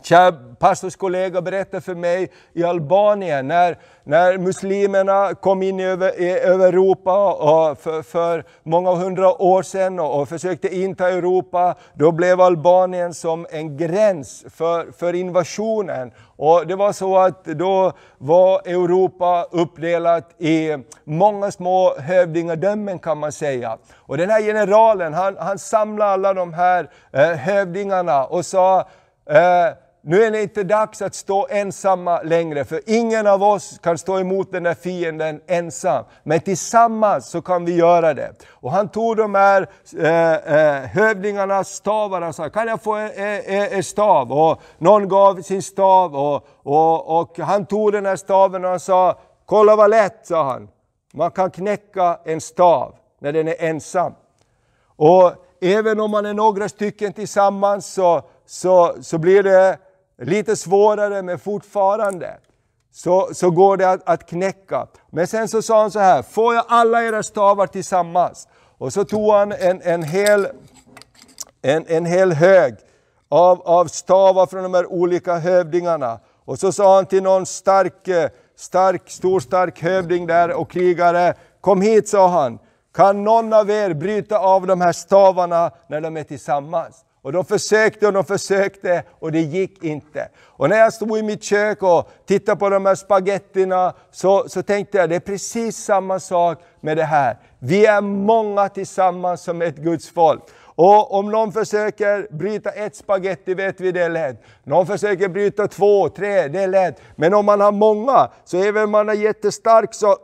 kär 0.00 0.56
pastorskollega 0.58 1.42
berättade 1.42 1.80
för 1.80 1.94
mig 1.94 2.30
i 2.52 2.64
Albanien 2.64 3.48
när, 3.48 3.78
när 4.04 4.38
muslimerna 4.38 5.34
kom 5.34 5.62
in 5.62 5.80
i, 5.80 5.84
över, 5.84 6.20
i 6.20 6.30
Europa 6.30 7.34
och 7.34 7.78
för, 7.78 8.02
för, 8.02 8.44
många 8.62 8.90
hundra 8.90 9.42
år 9.42 9.62
sedan 9.62 9.98
och, 9.98 10.20
och, 10.20 10.28
försökte 10.28 10.76
inta 10.76 11.08
Europa. 11.08 11.74
Då 11.94 12.12
blev 12.12 12.40
Albanien 12.40 13.14
som 13.14 13.46
en 13.50 13.76
gräns 13.76 14.44
för, 14.50 14.92
för 14.92 15.14
invasionen. 15.14 16.12
Och 16.36 16.66
det 16.66 16.76
var 16.76 16.92
så 16.92 17.18
att 17.18 17.44
då 17.44 17.92
var 18.18 18.68
Europa 18.68 19.46
uppdelat 19.50 20.40
i 20.40 20.76
många 21.04 21.50
små 21.50 21.94
hövdingadömen 21.98 22.98
kan 22.98 23.18
man 23.18 23.32
säga. 23.32 23.78
Och 23.94 24.16
den 24.16 24.30
här 24.30 24.42
generalen 24.42 25.14
han, 25.14 25.36
han 25.38 25.58
samlade 25.58 26.12
alla 26.12 26.34
de 26.34 26.54
här 26.54 26.90
eh, 27.12 27.20
hövdingarna 27.20 28.24
och 28.24 28.46
sa 28.46 28.84
Eh, 29.30 29.76
nu 30.04 30.22
är 30.22 30.30
det 30.30 30.42
inte 30.42 30.64
dags 30.64 31.02
att 31.02 31.14
stå 31.14 31.46
ensamma 31.50 32.22
längre, 32.22 32.64
för 32.64 32.80
ingen 32.86 33.26
av 33.26 33.42
oss 33.42 33.78
kan 33.82 33.98
stå 33.98 34.18
emot 34.18 34.52
den 34.52 34.62
där 34.62 34.74
fienden 34.74 35.40
ensam. 35.46 36.04
Men 36.22 36.40
tillsammans 36.40 37.30
så 37.30 37.42
kan 37.42 37.64
vi 37.64 37.74
göra 37.74 38.14
det. 38.14 38.32
Och 38.50 38.72
han 38.72 38.88
tog 38.88 39.16
de 39.16 39.34
här 39.34 39.68
eh, 39.98 40.32
eh, 40.32 40.82
hövdingarnas 40.86 41.68
stavar 41.68 42.22
och 42.22 42.34
sa, 42.34 42.50
kan 42.50 42.68
jag 42.68 42.82
få 42.82 42.94
en, 42.94 43.10
en, 43.16 43.68
en, 43.72 43.82
stav? 43.82 44.32
Och 44.32 44.62
någon 44.78 45.08
gav 45.08 45.42
sin 45.42 45.62
stav 45.62 46.16
och, 46.16 46.46
och, 46.62 47.20
och 47.20 47.38
han 47.38 47.66
tog 47.66 47.92
den 47.92 48.06
här 48.06 48.16
staven 48.16 48.64
och 48.64 48.70
han 48.70 48.80
sa, 48.80 49.18
kolla 49.46 49.76
vad 49.76 49.90
lätt, 49.90 50.26
sa 50.26 50.44
han. 50.44 50.68
Man 51.14 51.30
kan 51.30 51.50
knäcka 51.50 52.18
en 52.24 52.40
stav 52.40 52.94
när 53.20 53.32
den 53.32 53.48
är 53.48 53.56
ensam. 53.58 54.12
Och 54.96 55.32
även 55.60 56.00
om 56.00 56.10
man 56.10 56.26
är 56.26 56.34
några 56.34 56.68
stycken 56.68 57.12
tillsammans 57.12 57.94
så 57.94 58.22
så, 58.46 58.94
så 59.00 59.18
blir 59.18 59.42
det 59.42 59.78
lite 60.18 60.56
svårare, 60.56 61.22
men 61.22 61.38
fortfarande 61.38 62.38
så, 62.92 63.28
så 63.32 63.50
går 63.50 63.76
det 63.76 63.90
att, 63.90 64.08
att 64.08 64.28
knäcka. 64.28 64.86
Men 65.10 65.26
sen 65.26 65.48
så 65.48 65.62
sa 65.62 65.80
han 65.80 65.90
så 65.90 65.98
här, 65.98 66.22
får 66.22 66.54
jag 66.54 66.64
alla 66.68 67.04
era 67.04 67.22
stavar 67.22 67.66
tillsammans? 67.66 68.48
Och 68.78 68.92
så 68.92 69.04
tog 69.04 69.32
han 69.32 69.52
en, 69.52 69.82
en, 69.82 70.02
hel, 70.02 70.48
en, 71.62 71.84
en 71.88 72.06
hel 72.06 72.32
hög 72.32 72.74
av, 73.28 73.62
av 73.62 73.86
stavar 73.86 74.46
från 74.46 74.62
de 74.62 74.74
här 74.74 74.92
olika 74.92 75.34
hövdingarna. 75.34 76.20
Och 76.44 76.58
så 76.58 76.72
sa 76.72 76.94
han 76.94 77.06
till 77.06 77.22
någon 77.22 77.46
stark, 77.46 78.08
stark, 78.56 79.10
stor 79.10 79.40
stark 79.40 79.82
hövding 79.82 80.26
där 80.26 80.52
och 80.52 80.70
krigare, 80.70 81.34
kom 81.60 81.80
hit 81.80 82.08
sa 82.08 82.28
han, 82.28 82.58
kan 82.94 83.24
någon 83.24 83.52
av 83.52 83.70
er 83.70 83.94
bryta 83.94 84.38
av 84.38 84.66
de 84.66 84.80
här 84.80 84.92
stavarna 84.92 85.70
när 85.86 86.00
de 86.00 86.16
är 86.16 86.24
tillsammans? 86.24 87.04
Och 87.22 87.32
de 87.32 87.44
försökte 87.44 88.06
och 88.06 88.12
de 88.12 88.24
försökte 88.24 89.02
och 89.18 89.32
det 89.32 89.40
gick 89.40 89.84
inte. 89.84 90.28
Och 90.44 90.68
när 90.68 90.76
jag 90.76 90.92
stod 90.92 91.18
i 91.18 91.22
mitt 91.22 91.42
kök 91.42 91.82
och 91.82 92.10
tittade 92.26 92.58
på 92.58 92.70
de 92.70 92.86
här 92.86 92.94
spagettina 92.94 93.94
så, 94.10 94.48
så 94.48 94.62
tänkte 94.62 94.98
jag 94.98 95.10
det 95.10 95.16
är 95.16 95.20
precis 95.20 95.76
samma 95.76 96.20
sak 96.20 96.62
med 96.80 96.96
det 96.96 97.04
här. 97.04 97.36
Vi 97.58 97.86
är 97.86 98.00
många 98.00 98.68
tillsammans 98.68 99.42
som 99.42 99.62
ett 99.62 99.76
Guds 99.76 100.10
folk. 100.10 100.42
Och 100.74 101.14
om 101.14 101.30
någon 101.30 101.52
försöker 101.52 102.28
bryta 102.30 102.70
ett 102.70 102.96
spagetti 102.96 103.54
vet 103.54 103.80
vi 103.80 103.92
det 103.92 104.02
är 104.02 104.10
lätt. 104.10 104.42
Någon 104.64 104.86
försöker 104.86 105.28
bryta 105.28 105.68
två, 105.68 106.08
tre, 106.08 106.48
det 106.48 106.62
är 106.62 106.68
lätt. 106.68 107.00
Men 107.16 107.34
om 107.34 107.46
man 107.46 107.60
har 107.60 107.72
många, 107.72 108.30
så 108.44 108.56
även 108.58 108.84
om 108.84 108.90
man 108.90 109.08
är 109.08 109.14
jättestark 109.14 109.94
så 109.94 110.16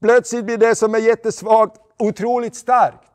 plötsligt 0.00 0.44
blir 0.44 0.58
det 0.58 0.74
som 0.74 0.94
är 0.94 0.98
jättesvagt 0.98 1.76
otroligt 1.98 2.56
starkt. 2.56 3.05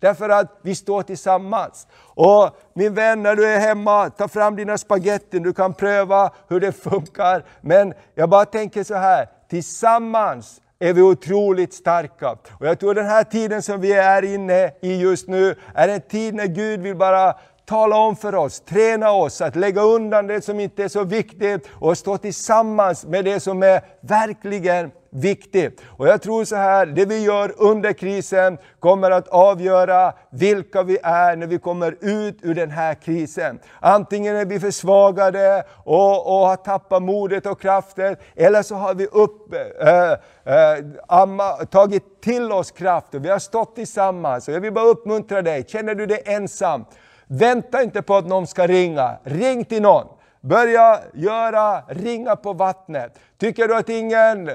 Därför 0.00 0.28
att 0.28 0.58
vi 0.62 0.74
står 0.74 1.02
tillsammans. 1.02 1.86
Och 2.14 2.56
min 2.74 2.94
vän, 2.94 3.22
när 3.22 3.36
du 3.36 3.46
är 3.46 3.60
hemma, 3.60 4.10
ta 4.10 4.28
fram 4.28 4.56
dina 4.56 4.78
spagettin. 4.78 5.42
du 5.42 5.52
kan 5.52 5.74
pröva 5.74 6.30
hur 6.48 6.60
det 6.60 6.72
funkar. 6.72 7.44
Men 7.60 7.94
jag 8.14 8.28
bara 8.28 8.44
tänker 8.44 8.84
så 8.84 8.94
här, 8.94 9.28
tillsammans 9.48 10.60
är 10.78 10.92
vi 10.92 11.02
otroligt 11.02 11.74
starka. 11.74 12.30
Och 12.30 12.66
jag 12.66 12.78
tror 12.78 12.94
den 12.94 13.06
här 13.06 13.24
tiden 13.24 13.62
som 13.62 13.80
vi 13.80 13.92
är 13.92 14.24
inne 14.24 14.72
i 14.80 14.96
just 14.96 15.28
nu, 15.28 15.54
är 15.74 15.88
en 15.88 16.00
tid 16.00 16.34
när 16.34 16.46
Gud 16.46 16.80
vill 16.80 16.96
bara 16.96 17.34
tala 17.70 17.96
om 17.96 18.16
för 18.16 18.34
oss, 18.34 18.60
träna 18.60 19.12
oss 19.12 19.40
att 19.40 19.56
lägga 19.56 19.82
undan 19.82 20.26
det 20.26 20.44
som 20.44 20.60
inte 20.60 20.84
är 20.84 20.88
så 20.88 21.04
viktigt 21.04 21.68
och 21.72 21.98
stå 21.98 22.18
tillsammans 22.18 23.06
med 23.06 23.24
det 23.24 23.40
som 23.40 23.62
är 23.62 23.80
verkligen 24.00 24.90
viktigt. 25.10 25.82
Och 25.86 26.08
jag 26.08 26.22
tror 26.22 26.44
så 26.44 26.56
här, 26.56 26.86
det 26.86 27.04
vi 27.04 27.24
gör 27.24 27.54
under 27.56 27.92
krisen 27.92 28.58
kommer 28.80 29.10
att 29.10 29.28
avgöra 29.28 30.12
vilka 30.30 30.82
vi 30.82 30.98
är 31.02 31.36
när 31.36 31.46
vi 31.46 31.58
kommer 31.58 31.96
ut 32.00 32.38
ur 32.42 32.54
den 32.54 32.70
här 32.70 32.94
krisen. 32.94 33.58
Antingen 33.80 34.36
är 34.36 34.44
vi 34.44 34.60
försvagade 34.60 35.64
och, 35.84 36.26
och 36.26 36.46
har 36.46 36.56
tappat 36.56 37.02
modet 37.02 37.46
och 37.46 37.60
kraften, 37.60 38.16
eller 38.36 38.62
så 38.62 38.74
har 38.74 38.94
vi 38.94 39.06
upp, 39.06 39.54
äh, 39.80 40.12
äh, 40.54 40.84
amma, 41.08 41.50
tagit 41.50 42.20
till 42.20 42.52
oss 42.52 42.70
kraft 42.70 43.14
och 43.14 43.24
vi 43.24 43.28
har 43.28 43.38
stått 43.38 43.74
tillsammans. 43.74 44.48
Och 44.48 44.54
jag 44.54 44.60
vill 44.60 44.72
bara 44.72 44.86
uppmuntra 44.86 45.42
dig, 45.42 45.64
känner 45.68 45.94
du 45.94 46.06
dig 46.06 46.22
ensam? 46.24 46.84
Vänta 47.32 47.82
inte 47.82 48.02
på 48.02 48.16
att 48.16 48.26
någon 48.26 48.46
ska 48.46 48.66
ringa, 48.66 49.16
ring 49.24 49.64
till 49.64 49.82
någon. 49.82 50.06
Börja 50.40 51.00
göra, 51.14 51.80
ringa 51.88 52.36
på 52.36 52.52
vattnet. 52.52 53.18
Tycker 53.38 53.68
du 53.68 53.76
att 53.76 53.88
ingen 53.88 54.48
eh, 54.48 54.54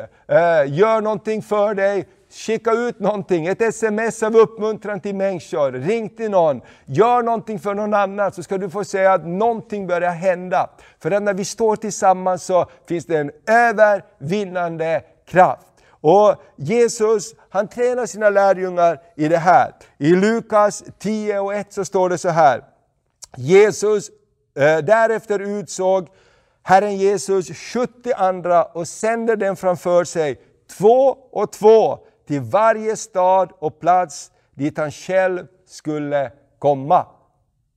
gör 0.68 1.02
någonting 1.02 1.42
för 1.42 1.74
dig, 1.74 2.08
skicka 2.30 2.72
ut 2.72 3.00
någonting, 3.00 3.48
ett 3.48 3.62
sms 3.62 4.24
av 4.24 4.36
uppmuntran 4.36 5.00
till 5.00 5.16
människor, 5.16 5.72
ring 5.72 6.10
till 6.10 6.32
någon, 6.32 6.62
gör 6.86 7.24
någonting 7.24 7.60
för 7.60 7.74
någon 7.74 7.94
annan 7.94 8.32
så 8.32 8.44
ska 8.44 8.58
du 8.58 8.70
få 8.70 8.84
se 8.84 9.06
att 9.06 9.28
någonting 9.28 9.88
börjar 9.88 10.12
hända. 10.12 10.70
För 11.00 11.20
när 11.20 11.34
vi 11.34 11.46
står 11.46 11.76
tillsammans 11.76 12.44
så 12.44 12.66
finns 12.88 13.06
det 13.06 13.18
en 13.18 13.32
övervinnande 13.48 15.04
kraft. 15.26 15.68
Och 15.90 16.36
Jesus 16.56 17.34
han 17.56 17.68
tränar 17.68 18.06
sina 18.06 18.30
lärjungar 18.30 19.02
i 19.16 19.28
det 19.28 19.38
här. 19.38 19.72
I 19.98 20.16
Lukas 20.16 20.84
10 21.00 21.40
och 21.40 21.54
1 21.54 21.74
så 21.74 21.86
står 21.86 22.10
det 22.10 22.18
så 22.18 22.30
här. 22.30 22.64
Jesus 23.38 24.12
Eh, 24.58 24.78
därefter 24.78 25.40
utsåg 25.40 26.08
Herren 26.64 26.98
Jesus 26.98 27.58
70 27.58 28.14
andra 28.14 28.64
och 28.64 28.88
sände 28.88 29.36
dem 29.36 29.56
framför 29.56 30.04
sig, 30.04 30.42
två 30.78 31.18
och 31.32 31.52
två, 31.52 32.00
till 32.28 32.42
varje 32.42 32.96
stad 32.96 33.52
och 33.60 33.80
plats 33.80 34.32
dit 34.54 34.78
han 34.78 34.92
själv 34.92 35.48
skulle 35.68 36.32
komma. 36.60 37.08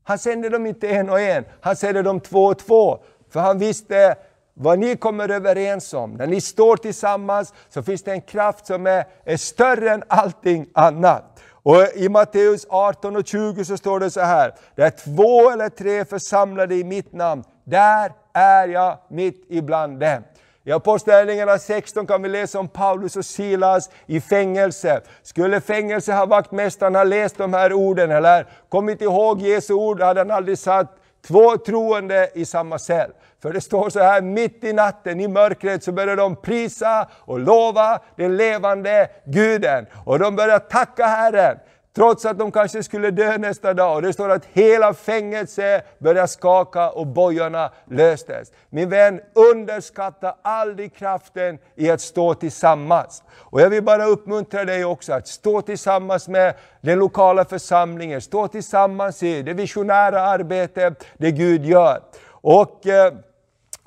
Han 0.05 0.19
sände 0.19 0.49
dem 0.49 0.67
inte 0.67 0.89
en 0.89 1.11
och 1.11 1.21
en, 1.21 1.45
han 1.61 1.77
sände 1.77 2.03
dem 2.03 2.21
två 2.21 2.45
och 2.45 2.59
två. 2.59 2.99
För 3.31 3.41
han 3.41 3.59
visste 3.59 4.17
vad 4.61 4.79
ni 4.79 4.97
kommer 4.97 5.29
överens 5.29 5.95
om, 5.95 6.15
när 6.15 6.27
ni 6.27 6.41
står 6.41 6.77
tillsammans, 6.77 7.55
så 7.69 7.83
finns 7.83 8.03
det 8.03 8.13
en 8.13 8.21
kraft 8.21 8.67
som 8.67 8.87
är, 8.87 9.05
är 9.25 9.37
större 9.37 9.91
än 9.91 10.03
allting 10.09 10.67
annat. 10.73 11.25
Och 11.63 11.77
I 11.95 12.09
Matteus 12.09 12.67
18 12.69 13.17
och 13.17 13.27
20 13.27 13.65
så 13.65 13.77
står 13.77 14.01
det 14.01 14.11
så 14.11 14.21
här, 14.21 14.55
där 14.75 14.91
två 14.91 15.51
eller 15.51 15.69
tre 15.69 16.05
församlade 16.05 16.75
i 16.75 16.85
mitt 16.85 17.13
namn, 17.13 17.45
där 17.65 18.13
är 18.33 18.69
jag 18.69 18.99
mitt 19.09 19.47
ibland 19.49 20.01
dem. 20.01 20.23
I 20.65 20.73
Apostlagärningarna 20.73 21.59
16 21.59 22.07
kan 22.07 22.23
vi 22.23 22.29
läsa 22.29 22.59
om 22.59 22.69
Paulus 22.69 23.17
och 23.17 23.25
Silas 23.25 23.91
i 24.07 24.21
fängelse. 24.21 25.01
Skulle 25.23 25.61
fängelsehavaktmästaren 25.61 26.95
ha 26.95 27.05
läst 27.05 27.39
de 27.39 27.55
här 27.55 27.73
orden 27.73 28.11
eller 28.11 28.47
kommit 28.69 29.03
ihåg 29.03 29.41
Jesu 29.41 29.75
ord 29.75 30.01
hade 30.01 30.21
han 30.21 30.31
aldrig 30.31 30.59
satt 30.59 30.97
två 31.27 31.57
troende 31.57 32.31
i 32.35 32.45
samma 32.45 32.79
cell. 32.79 33.11
För 33.43 33.53
det 33.53 33.61
står 33.61 33.91
så 33.91 34.01
här, 34.01 34.23
mitt 34.23 34.65
i 34.65 34.73
natten, 34.73 35.21
i 35.21 35.29
mörkret, 35.29 35.85
så 35.85 35.93
börjar 35.93 36.17
de 36.17 36.37
prisa 36.37 37.09
och 37.21 37.39
lova 37.39 38.01
den 38.17 38.37
levande 38.37 39.09
Guden. 39.25 39.87
Och 40.05 40.19
de 40.19 40.37
börjar 40.37 40.59
tacka 40.59 41.07
Herren. 41.07 41.59
Trots 41.97 42.25
att 42.25 42.39
de 42.39 42.53
kanske 42.53 42.83
skulle 42.83 43.11
dö 43.11 43.39
nästa 43.39 43.75
dag. 43.75 43.95
Och 43.95 44.03
det 44.03 44.13
står 44.13 44.31
att 44.31 44.45
hela 44.45 44.95
fängelset 44.95 45.99
började 45.99 46.29
skaka 46.29 46.91
och 46.91 47.07
bojorna 47.07 47.73
löstes. 47.85 48.53
Min 48.71 48.89
vän, 48.89 49.21
underskatta 49.35 50.35
aldrig 50.43 50.95
kraften 50.95 51.59
i 51.75 51.91
att 51.91 52.01
stå 52.01 52.35
tillsammans. 52.35 53.23
Och 53.37 53.61
jag 53.61 53.71
vill 53.71 53.83
bara 53.83 54.05
uppmuntra 54.05 54.65
dig 54.65 54.85
också 54.85 55.13
att 55.13 55.29
stå 55.29 55.63
tillsammans 55.63 56.29
med 56.29 56.55
den 56.81 56.99
lokala 56.99 57.45
församlingen, 57.45 58.21
stå 58.21 58.49
tillsammans 58.49 59.23
i 59.23 59.43
det 59.43 59.55
visionära 59.55 60.21
arbete 60.21 60.95
det 61.17 61.31
Gud 61.31 61.65
gör. 61.65 62.01
Och 62.31 62.87
eh, 62.87 63.13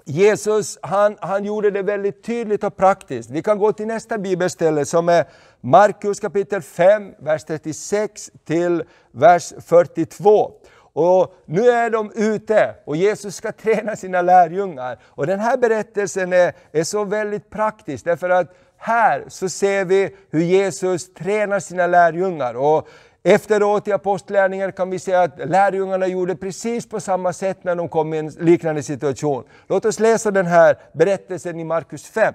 Jesus 0.05 0.77
han, 0.81 1.17
han 1.19 1.43
gjorde 1.43 1.71
det 1.71 1.81
väldigt 1.81 2.23
tydligt 2.23 2.63
och 2.63 2.77
praktiskt. 2.77 3.29
Vi 3.29 3.43
kan 3.43 3.57
gå 3.57 3.73
till 3.73 3.87
nästa 3.87 4.17
bibelställe 4.17 4.85
som 4.85 5.09
är 5.09 5.25
Markus 5.61 6.19
kapitel 6.19 6.61
5, 6.61 7.13
vers 7.19 7.43
36 7.43 8.31
till 8.45 8.83
vers 9.11 9.53
42. 9.59 10.51
Och 10.93 11.35
nu 11.45 11.69
är 11.69 11.89
de 11.89 12.11
ute 12.15 12.75
och 12.85 12.95
Jesus 12.95 13.35
ska 13.35 13.51
träna 13.63 13.95
sina 13.95 14.21
lärjungar. 14.21 14.99
Och 15.05 15.27
den 15.27 15.39
här 15.39 15.57
berättelsen 15.57 16.33
är, 16.33 16.53
är 16.71 16.83
så 16.83 17.03
väldigt 17.03 17.49
praktisk 17.49 18.05
därför 18.05 18.29
att 18.29 18.55
här 18.77 19.25
så 19.27 19.49
ser 19.49 19.85
vi 19.85 20.15
hur 20.29 20.41
Jesus 20.41 21.13
tränar 21.13 21.59
sina 21.59 21.87
lärjungar. 21.87 22.53
Och 22.53 22.87
Efteråt 23.23 23.87
i 23.87 23.91
apostlärningar 23.91 24.71
kan 24.71 24.89
vi 24.89 24.99
se 24.99 25.13
att 25.13 25.49
lärjungarna 25.49 26.07
gjorde 26.07 26.35
precis 26.35 26.89
på 26.89 26.99
samma 26.99 27.33
sätt 27.33 27.63
när 27.63 27.75
de 27.75 27.89
kom 27.89 28.13
i 28.13 28.17
en 28.17 28.29
liknande 28.29 28.83
situation. 28.83 29.43
Låt 29.67 29.85
oss 29.85 29.99
läsa 29.99 30.31
den 30.31 30.45
här 30.45 30.77
berättelsen 30.93 31.59
i 31.59 31.63
Markus 31.63 32.05
5. 32.05 32.33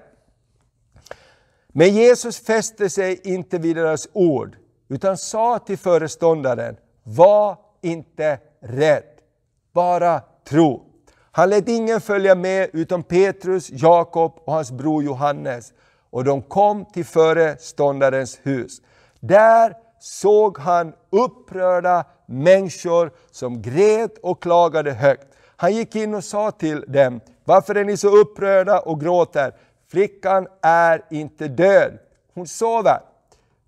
Men 1.69 1.95
Jesus 1.95 2.39
fäste 2.39 2.91
sig 2.91 3.21
inte 3.25 3.59
vid 3.59 3.77
deras 3.77 4.09
ord, 4.13 4.57
utan 4.89 5.17
sa 5.17 5.59
till 5.59 5.79
föreståndaren, 5.79 6.77
var 7.03 7.57
inte 7.83 8.39
rädd, 8.61 9.05
bara 9.73 10.21
tro. 10.49 10.83
Han 11.33 11.51
lät 11.51 11.69
ingen 11.69 12.01
följa 12.01 12.35
med 12.35 12.71
utom 12.73 13.03
Petrus, 13.03 13.71
Jakob 13.71 14.33
och 14.45 14.53
hans 14.53 14.71
bror 14.73 15.05
Johannes. 15.05 15.73
Och 16.11 16.25
de 16.25 16.43
kom 16.43 16.85
till 16.85 17.05
föreståndarens 17.05 18.41
hus. 18.43 18.83
Där 19.21 19.75
såg 20.07 20.59
han 20.59 20.93
upprörda 21.11 22.05
människor 22.27 23.11
som 23.31 23.63
grät 23.63 24.19
och 24.23 24.43
klagade 24.43 24.93
högt. 24.93 25.27
Han 25.57 25.75
gick 25.75 25.97
in 25.97 26.15
och 26.15 26.25
sa 26.25 26.51
till 26.51 26.85
dem, 26.89 27.21
varför 27.45 27.75
är 27.75 27.85
ni 27.85 27.97
så 27.97 28.17
upprörda 28.17 28.81
och 28.81 29.01
gråter? 29.01 29.55
Flickan 29.89 30.47
är 30.63 31.05
inte 31.11 31.49
död, 31.49 31.99
hon 32.35 32.47
sover. 32.47 33.01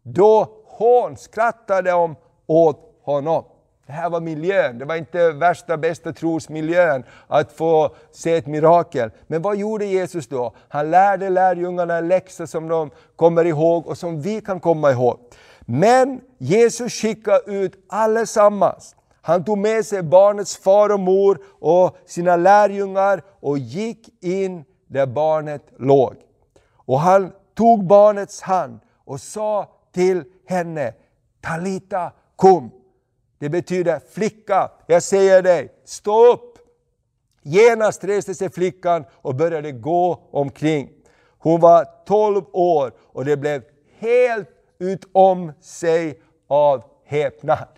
Då 0.03 0.48
hånskrattade 0.66 1.90
de 1.90 2.16
åt 2.46 2.94
honom. 3.03 3.44
Det 3.87 3.92
här 3.92 4.11
var 4.11 4.20
miljön, 4.20 4.79
det 4.79 4.85
var 4.85 4.96
inte 4.96 5.33
värsta 5.33 5.77
bästa 5.77 6.12
trosmiljön 6.12 7.05
att 7.27 7.53
få 7.53 7.94
se 8.12 8.35
ett 8.35 8.46
mirakel. 8.46 9.11
Men 9.27 9.42
vad 9.42 9.57
gjorde 9.57 9.87
Jesus 9.87 10.29
då? 10.29 10.53
Han 10.68 10.90
lärde 10.90 11.31
lärjungarna 11.31 11.96
en 11.96 12.09
läxa 12.09 12.46
som 12.46 12.68
de 12.68 12.90
kommer 13.16 13.44
ihåg 13.44 13.87
och 13.87 13.98
som 13.98 14.22
vi 14.22 14.40
kan 14.40 14.61
komma 14.61 14.90
ihåg. 14.90 15.18
Men 15.71 16.21
Jesus 16.39 16.93
skickade 16.93 17.43
ut 17.47 17.73
allesammans. 17.89 18.97
Han 19.21 19.45
tog 19.45 19.59
med 19.59 19.87
sig 19.87 20.03
barnets 20.03 20.57
far 20.57 20.93
och 20.93 21.01
mor 21.01 21.39
och 21.61 21.97
sina 22.07 22.37
lärjungar 22.37 23.23
och 23.41 23.59
gick 23.59 24.25
in 24.25 24.65
där 24.87 25.07
barnet 25.07 25.63
låg. 25.79 26.15
Och 26.75 27.01
han 27.01 27.33
tog 27.55 27.87
barnets 27.87 28.41
hand 28.41 28.81
och 29.05 29.21
sa 29.21 29.73
till 29.93 30.25
henne, 30.47 30.93
Talita 31.41 32.13
kom. 32.37 32.71
Det 33.39 33.49
betyder 33.49 34.01
flicka, 34.11 34.71
jag 34.87 35.03
säger 35.03 35.43
dig, 35.43 35.73
stå 35.85 36.33
upp. 36.33 36.59
Genast 37.43 38.05
reste 38.05 38.35
sig 38.35 38.51
flickan 38.51 39.05
och 39.13 39.35
började 39.35 39.73
gå 39.73 40.29
omkring. 40.31 40.91
Hon 41.39 41.61
var 41.61 41.87
12 42.07 42.45
år 42.53 42.93
och 42.99 43.25
det 43.25 43.37
blev 43.37 43.63
helt 43.99 44.49
utom 44.79 45.53
sig 45.61 46.21
av 46.49 46.83
häpnad. 47.07 47.69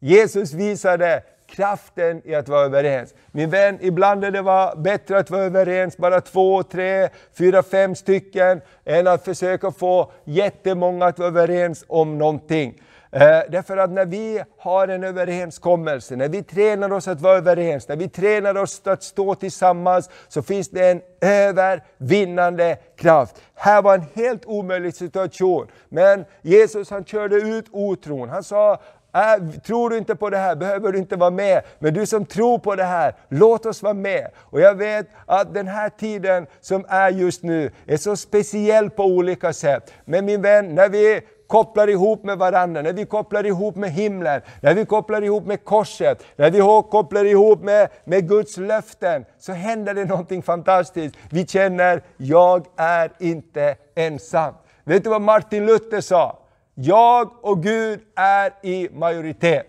Jesus 0.00 0.52
visade 0.52 1.22
kraften 1.46 2.22
i 2.24 2.34
att 2.34 2.48
vara 2.48 2.64
överens. 2.64 3.14
Min 3.32 3.50
vän, 3.50 3.78
ibland 3.80 4.24
är 4.24 4.30
det 4.30 4.42
var 4.42 4.76
bättre 4.76 5.18
att 5.18 5.30
vara 5.30 5.42
överens, 5.42 5.96
bara 5.96 6.20
två, 6.20 6.62
tre, 6.62 7.08
fyra, 7.32 7.62
fem 7.62 7.94
stycken, 7.94 8.60
än 8.84 9.06
att 9.06 9.24
försöka 9.24 9.70
få 9.70 10.12
jättemånga 10.24 11.06
att 11.06 11.18
vara 11.18 11.28
överens 11.28 11.84
om 11.88 12.18
någonting. 12.18 12.82
Eh, 13.14 13.40
därför 13.48 13.76
att 13.76 13.90
när 13.90 14.06
vi 14.06 14.42
har 14.58 14.88
en 14.88 15.04
överenskommelse, 15.04 16.16
när 16.16 16.28
vi 16.28 16.42
tränar 16.42 16.92
oss 16.92 17.08
att 17.08 17.20
vara 17.20 17.36
överens, 17.36 17.88
när 17.88 17.96
vi 17.96 18.08
tränar 18.08 18.54
oss 18.56 18.82
att 18.84 19.02
stå 19.02 19.34
tillsammans, 19.34 20.10
så 20.28 20.42
finns 20.42 20.70
det 20.70 20.90
en 20.90 21.00
övervinnande 21.20 22.76
kraft. 22.96 23.42
Här 23.54 23.82
var 23.82 23.94
en 23.94 24.04
helt 24.14 24.46
omöjlig 24.46 24.94
situation, 24.94 25.66
men 25.88 26.24
Jesus 26.42 26.90
han 26.90 27.04
körde 27.04 27.36
ut 27.36 27.66
otron. 27.70 28.28
Han 28.28 28.42
sa, 28.42 28.80
Äh, 29.14 29.60
tror 29.60 29.90
du 29.90 29.98
inte 29.98 30.16
på 30.16 30.30
det 30.30 30.36
här 30.36 30.56
behöver 30.56 30.92
du 30.92 30.98
inte 30.98 31.16
vara 31.16 31.30
med. 31.30 31.62
Men 31.78 31.94
du 31.94 32.06
som 32.06 32.26
tror 32.26 32.58
på 32.58 32.74
det 32.74 32.84
här, 32.84 33.14
låt 33.28 33.66
oss 33.66 33.82
vara 33.82 33.94
med. 33.94 34.30
Och 34.36 34.60
jag 34.60 34.74
vet 34.74 35.06
att 35.26 35.54
den 35.54 35.68
här 35.68 35.88
tiden 35.88 36.46
som 36.60 36.84
är 36.88 37.10
just 37.10 37.42
nu 37.42 37.70
är 37.86 37.96
så 37.96 38.16
speciell 38.16 38.90
på 38.90 39.04
olika 39.04 39.52
sätt. 39.52 39.92
Men 40.04 40.24
min 40.24 40.42
vän, 40.42 40.74
när 40.74 40.88
vi 40.88 41.20
kopplar 41.46 41.88
ihop 41.88 42.24
med 42.24 42.38
varandra, 42.38 42.82
när 42.82 42.92
vi 42.92 43.06
kopplar 43.06 43.46
ihop 43.46 43.76
med 43.76 43.90
himlen, 43.90 44.40
när 44.60 44.74
vi 44.74 44.86
kopplar 44.86 45.22
ihop 45.22 45.46
med 45.46 45.64
korset, 45.64 46.24
när 46.36 46.50
vi 46.50 46.60
kopplar 46.90 47.24
ihop 47.24 47.62
med, 47.62 47.88
med 48.04 48.28
Guds 48.28 48.56
löften, 48.56 49.24
så 49.38 49.52
händer 49.52 49.94
det 49.94 50.04
någonting 50.04 50.42
fantastiskt. 50.42 51.16
Vi 51.30 51.46
känner, 51.46 52.02
jag 52.16 52.66
är 52.76 53.12
inte 53.18 53.76
ensam. 53.94 54.54
Vet 54.84 55.04
du 55.04 55.10
vad 55.10 55.22
Martin 55.22 55.66
Luther 55.66 56.00
sa? 56.00 56.38
Jag 56.74 57.44
och 57.44 57.62
Gud 57.62 58.00
är 58.16 58.52
i 58.62 58.88
majoritet. 58.92 59.66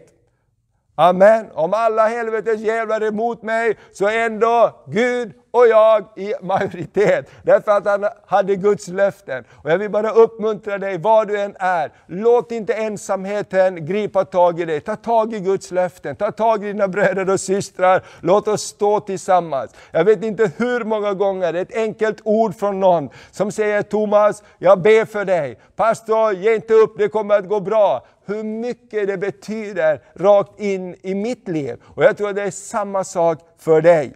Amen. 0.96 1.46
Om 1.54 1.74
alla 1.74 2.08
helvetes 2.08 2.62
jävlar 2.62 3.02
är 3.02 3.08
emot 3.08 3.44
mig, 3.44 3.78
så 3.92 4.08
är 4.08 4.26
ändå 4.26 4.84
Gud 4.88 5.34
och 5.56 5.68
jag 5.68 6.06
i 6.16 6.34
majoritet. 6.42 7.30
Därför 7.44 7.72
att 7.72 7.86
han 7.86 8.06
hade 8.26 8.56
Guds 8.56 8.88
löften. 8.88 9.44
Och 9.52 9.72
jag 9.72 9.78
vill 9.78 9.90
bara 9.90 10.12
uppmuntra 10.12 10.78
dig, 10.78 10.98
var 10.98 11.26
du 11.26 11.42
än 11.42 11.56
är, 11.60 11.92
låt 12.08 12.52
inte 12.52 12.74
ensamheten 12.74 13.86
gripa 13.86 14.26
tag 14.26 14.60
i 14.60 14.66
dig. 14.66 14.82
Ta 14.82 14.96
tag 14.96 15.34
i 15.34 15.40
Guds 15.40 15.72
löften, 15.72 16.16
ta 16.16 16.32
tag 16.32 16.64
i 16.64 16.68
dina 16.68 16.88
bröder 16.88 17.30
och 17.30 17.40
systrar. 17.40 18.04
Låt 18.22 18.48
oss 18.48 18.62
stå 18.62 19.00
tillsammans. 19.00 19.72
Jag 19.92 20.04
vet 20.04 20.24
inte 20.24 20.52
hur 20.58 20.84
många 20.84 21.14
gånger 21.14 21.54
ett 21.54 21.76
enkelt 21.76 22.22
ord 22.24 22.56
från 22.56 22.80
någon 22.80 23.10
som 23.32 23.52
säger 23.52 23.82
Thomas, 23.82 24.44
jag 24.58 24.82
ber 24.82 25.06
för 25.06 25.26
dig. 25.26 25.60
Pastor, 25.76 26.34
ge 26.34 26.56
inte 26.56 26.74
upp, 26.74 26.98
det 26.98 27.10
kommer 27.10 27.36
att 27.36 27.50
gå 27.50 27.60
bra 27.60 28.06
hur 28.26 28.44
mycket 28.44 29.08
det 29.08 29.18
betyder 29.18 30.02
rakt 30.16 30.60
in 30.60 30.96
i 31.02 31.16
mitt 31.16 31.48
liv. 31.48 31.76
Och 31.84 32.04
jag 32.04 32.18
tror 32.18 32.34
det 32.34 32.42
är 32.42 32.52
samma 32.52 33.04
sak 33.04 33.40
för 33.60 33.82
dig. 33.82 34.14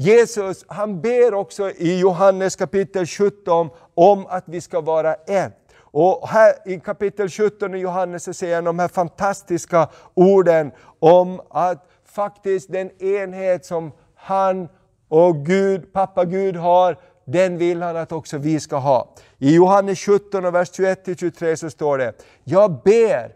Jesus 0.00 0.64
han 0.68 1.00
ber 1.00 1.34
också 1.34 1.70
i 1.70 2.00
Johannes 2.00 2.56
kapitel 2.56 3.06
17 3.06 3.70
om 3.94 4.26
att 4.26 4.44
vi 4.46 4.60
ska 4.60 4.80
vara 4.80 5.14
ett. 5.14 5.56
Och 5.80 6.28
här 6.28 6.54
i 6.66 6.80
kapitel 6.80 7.28
17 7.28 7.74
i 7.74 7.78
Johannes 7.78 8.24
så 8.24 8.34
säger 8.34 8.54
han 8.54 8.64
de 8.64 8.78
här 8.78 8.88
fantastiska 8.88 9.88
orden 10.14 10.72
om 10.98 11.40
att 11.50 11.88
faktiskt 12.04 12.72
den 12.72 13.02
enhet 13.02 13.64
som 13.64 13.92
han 14.14 14.68
och 15.08 15.46
Gud, 15.46 15.92
pappa 15.92 16.24
Gud 16.24 16.56
har, 16.56 16.98
den 17.24 17.58
vill 17.58 17.82
han 17.82 17.96
att 17.96 18.12
också 18.12 18.38
vi 18.38 18.60
ska 18.60 18.76
ha. 18.76 19.14
I 19.38 19.54
Johannes 19.54 19.98
17 19.98 20.44
och 20.44 20.54
vers 20.54 20.70
21-23 20.70 21.56
så 21.56 21.70
står 21.70 21.98
det, 21.98 22.12
jag 22.44 22.82
ber 22.82 23.34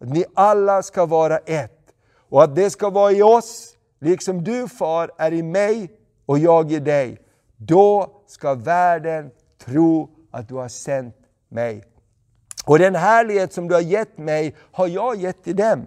att 0.00 0.08
ni 0.08 0.24
alla 0.34 0.82
ska 0.82 1.06
vara 1.06 1.38
ett 1.38 1.94
och 2.28 2.42
att 2.42 2.56
det 2.56 2.70
ska 2.70 2.90
vara 2.90 3.12
i 3.12 3.22
oss, 3.22 3.76
liksom 4.00 4.44
du 4.44 4.68
far 4.68 5.10
är 5.18 5.32
i 5.32 5.42
mig 5.42 5.98
och 6.26 6.38
jag 6.38 6.72
i 6.72 6.78
dig. 6.78 7.18
då 7.56 8.10
ska 8.26 8.54
världen 8.54 9.30
tro 9.64 10.10
att 10.30 10.48
du 10.48 10.54
har 10.54 10.68
sänt 10.68 11.16
mig. 11.48 11.84
Och 12.64 12.78
den 12.78 12.94
härlighet 12.94 13.52
som 13.52 13.68
du 13.68 13.74
har 13.74 13.82
gett 13.82 14.18
mig 14.18 14.54
har 14.72 14.88
jag 14.88 15.16
gett 15.16 15.44
till 15.44 15.56
dem, 15.56 15.86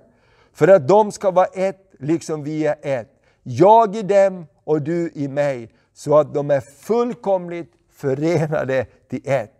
för 0.54 0.68
att 0.68 0.88
de 0.88 1.12
ska 1.12 1.32
vara 1.32 1.46
ett 1.46 1.86
liksom 2.00 2.44
vi 2.44 2.66
är 2.66 2.76
ett. 2.82 3.12
Jag 3.44 3.96
i 3.96 4.02
dem 4.02 4.46
och 4.64 4.82
du 4.82 5.12
i 5.14 5.28
mig, 5.28 5.72
så 5.94 6.18
att 6.18 6.34
de 6.34 6.52
är 6.52 6.62
fullkomligt 6.62 7.72
förenade 7.92 8.86
till 9.10 9.22
ett. 9.24 9.52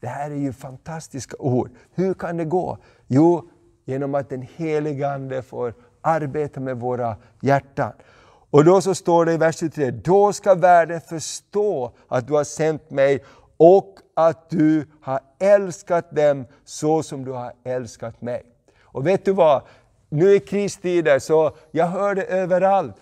Det 0.00 0.06
här 0.06 0.30
är 0.30 0.34
ju 0.36 0.52
fantastiska 0.52 1.36
ord. 1.36 1.70
Hur 1.94 2.14
kan 2.14 2.36
det 2.36 2.44
gå? 2.44 2.78
Jo, 3.06 3.50
genom 3.84 4.14
att 4.14 4.28
den 4.28 4.42
helige 4.56 5.08
Ande 5.08 5.42
får 5.42 5.74
arbeta 6.00 6.60
med 6.60 6.80
våra 6.80 7.16
hjärtan. 7.40 7.92
Och 8.50 8.64
då 8.64 8.80
så 8.80 8.94
står 8.94 9.24
det 9.24 9.32
i 9.32 9.36
vers 9.36 9.58
23, 9.58 9.90
då 9.90 10.32
ska 10.32 10.54
världen 10.54 11.00
förstå 11.00 11.92
att 12.08 12.26
du 12.26 12.34
har 12.34 12.44
sänt 12.44 12.90
mig 12.90 13.24
och 13.56 13.94
att 14.14 14.50
du 14.50 14.86
har 15.02 15.20
älskat 15.38 16.16
dem 16.16 16.46
så 16.64 17.02
som 17.02 17.24
du 17.24 17.32
har 17.32 17.52
älskat 17.64 18.22
mig. 18.22 18.42
Och 18.82 19.06
vet 19.06 19.24
du 19.24 19.32
vad? 19.32 19.62
Nu 20.08 20.34
i 20.34 20.40
kristider, 20.40 21.18
så 21.18 21.56
jag 21.70 21.86
hör 21.86 22.14
det 22.14 22.24
överallt. 22.24 22.96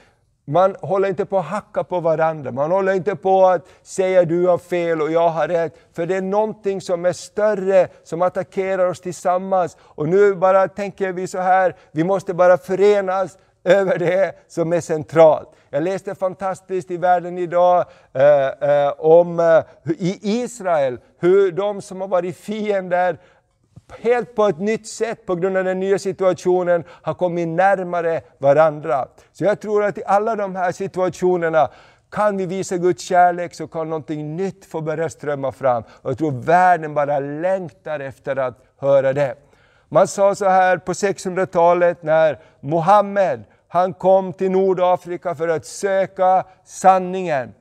Man 0.47 0.77
håller 0.81 1.09
inte 1.09 1.27
på 1.27 1.39
att 1.39 1.45
hacka 1.45 1.85
på 1.85 2.01
varandra, 2.01 2.53
man 2.53 2.71
håller 2.71 2.93
inte 2.93 3.17
på 3.17 3.47
att 3.47 3.67
säga 3.83 4.25
du 4.25 4.47
har 4.47 4.59
fel 4.59 5.03
och 5.03 5.11
jag 5.11 5.29
har 5.29 5.49
rätt. 5.49 5.79
För 5.93 6.07
det 6.07 6.17
är 6.17 6.23
någonting 6.23 6.81
som 6.81 7.05
är 7.05 7.13
större, 7.13 7.89
som 8.05 8.23
attackerar 8.23 8.87
oss 8.87 9.01
tillsammans. 9.01 9.77
Och 9.81 10.09
nu 10.09 10.35
bara 10.35 10.69
tänker 10.69 11.13
vi 11.13 11.27
så 11.27 11.39
här, 11.39 11.77
vi 11.93 12.05
måste 12.05 12.35
bara 12.35 12.59
förenas 12.59 13.39
över 13.65 13.99
det 13.99 14.33
som 14.49 14.73
är 14.73 14.81
centralt. 14.81 15.49
Jag 15.71 15.83
läste 15.83 16.15
fantastiskt 16.15 16.91
i 16.91 16.97
världen 16.97 17.39
idag 17.39 17.85
eh, 18.13 18.47
eh, 18.71 18.93
om 18.99 19.41
eh, 19.41 19.93
i 19.99 20.19
Israel, 20.23 20.99
hur 21.19 21.53
de 21.53 21.83
som 21.83 22.01
har 22.01 22.09
varit 22.09 22.37
fiender 22.37 23.19
helt 23.99 24.35
på 24.35 24.47
ett 24.47 24.59
nytt 24.59 24.89
sätt 24.89 25.27
på 25.27 25.35
grund 25.35 25.57
av 25.57 25.65
den 25.65 25.81
nya 25.81 25.99
situationen 25.99 26.85
har 26.89 27.15
kommit 27.15 27.49
närmare 27.49 28.21
varandra. 28.39 29.09
Så 29.33 29.45
jag 29.45 29.61
tror 29.61 29.85
att 29.85 29.99
i 29.99 30.03
alla 30.07 30.37
de 30.37 30.57
här 30.57 30.73
situationerna 30.73 31.69
kan 32.11 32.37
vi 32.37 32.47
visa 32.47 32.77
Guds 32.77 33.03
kärlek 33.03 33.55
så 33.55 33.67
kan 33.67 33.89
någonting 33.89 34.37
nytt 34.37 34.65
få 34.65 34.81
börja 34.81 35.09
strömma 35.09 35.53
fram. 35.53 35.83
Och 35.89 36.11
jag 36.11 36.19
tror 36.19 36.31
världen 36.31 36.95
bara 36.95 37.21
längtar 37.21 38.01
efter 38.01 38.37
att 38.37 38.59
höra 38.79 39.13
det. 39.13 39.35
Man 39.89 40.09
sa 40.09 40.35
så 40.35 40.45
här 40.45 40.77
på 40.79 40.93
600-talet 40.93 42.03
när 42.03 42.39
Mohammed 42.61 43.45
han 43.75 43.93
kom 43.93 44.33
till 44.33 44.51
Nordafrika 44.51 45.35
för 45.35 45.49
att 45.49 45.67
söka 45.67 46.45
sanningen. 46.65 47.55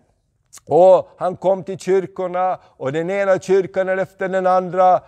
Och 0.66 1.10
Han 1.18 1.38
kom 1.38 1.64
till 1.64 1.80
kyrkorna 1.80 2.60
och 2.78 2.92
den 2.92 3.10
ena 3.10 3.40
kyrkan 3.40 3.90
efter 3.90 4.30
den 4.30 4.48
andra 4.48 5.02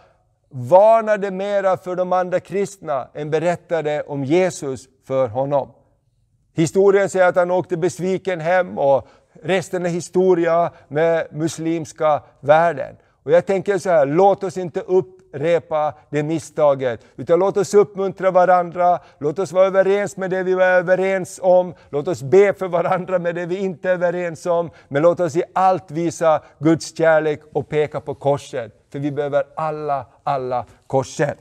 varnade 0.50 1.32
mera 1.32 1.78
för 1.78 1.96
de 1.96 2.14
andra 2.14 2.40
kristna 2.40 3.08
än 3.14 3.32
berättade 3.32 4.02
om 4.02 4.24
Jesus 4.24 4.88
för 5.08 5.28
honom. 5.28 5.70
Historien 6.54 7.10
säger 7.10 7.28
att 7.28 7.36
han 7.36 7.52
åkte 7.52 7.78
besviken 7.78 8.40
hem 8.40 8.78
och 8.80 9.08
resten 9.44 9.86
är 9.86 9.90
historia 9.90 10.72
med 10.88 11.28
muslimska 11.32 12.24
världen. 12.40 12.96
Och 13.24 13.32
jag 13.32 13.46
tänker 13.46 13.78
så 13.78 13.90
här, 13.90 14.06
låt 14.06 14.44
oss 14.44 14.58
inte 14.58 14.82
upprepa 15.36 15.94
det 16.10 16.24
misstaget. 16.24 17.02
Utan 17.16 17.40
låt 17.40 17.58
oss 17.58 17.74
uppmuntra 17.74 18.32
varandra, 18.32 19.00
låt 19.20 19.40
oss 19.40 19.52
vara 19.52 19.68
överens 19.68 20.18
med 20.18 20.30
det 20.30 20.44
vi 20.44 20.52
är 20.52 20.60
överens 20.60 21.40
om. 21.44 21.74
Låt 21.90 22.08
oss 22.08 22.24
be 22.24 22.54
för 22.54 22.68
varandra 22.68 23.20
med 23.20 23.36
det 23.36 23.46
vi 23.46 23.58
inte 23.58 23.90
är 23.90 23.94
överens 23.94 24.46
om. 24.46 24.70
Men 24.88 25.02
låt 25.02 25.20
oss 25.20 25.36
i 25.36 25.44
allt 25.54 25.92
visa 25.92 26.42
Guds 26.60 26.98
kärlek 26.98 27.42
och 27.54 27.70
peka 27.70 28.02
på 28.02 28.16
korset. 28.16 28.72
För 28.92 29.00
vi 29.00 29.12
behöver 29.12 29.44
alla, 29.56 30.06
alla 30.24 30.66
korset. 30.88 31.38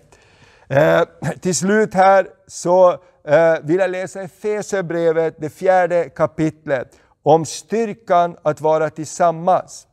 Eh, 0.69 1.03
till 1.41 1.55
slut 1.55 1.95
här 1.95 2.27
så 2.47 2.91
eh, 3.25 3.55
vill 3.63 3.79
jag 3.79 3.91
läsa 3.91 4.23
Efesierbrevet, 4.23 5.35
det 5.39 5.51
fjärde 5.51 6.09
kapitlet, 6.09 6.89
om 7.23 7.45
styrkan 7.45 8.37
att 8.43 8.61
vara 8.61 8.91
tillsammans. 8.91 9.87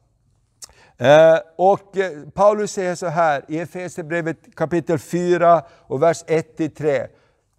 Eh, 1.02 1.40
och 1.56 1.98
eh, 1.98 2.12
Paulus 2.34 2.72
säger 2.72 2.96
så 2.96 3.08
här 3.08 3.44
i 3.48 3.60
Efesierbrevet 3.60 4.38
kapitel 4.56 5.00
4 5.00 5.64
och 5.88 6.04
vers 6.04 6.24
1-3. 6.26 7.08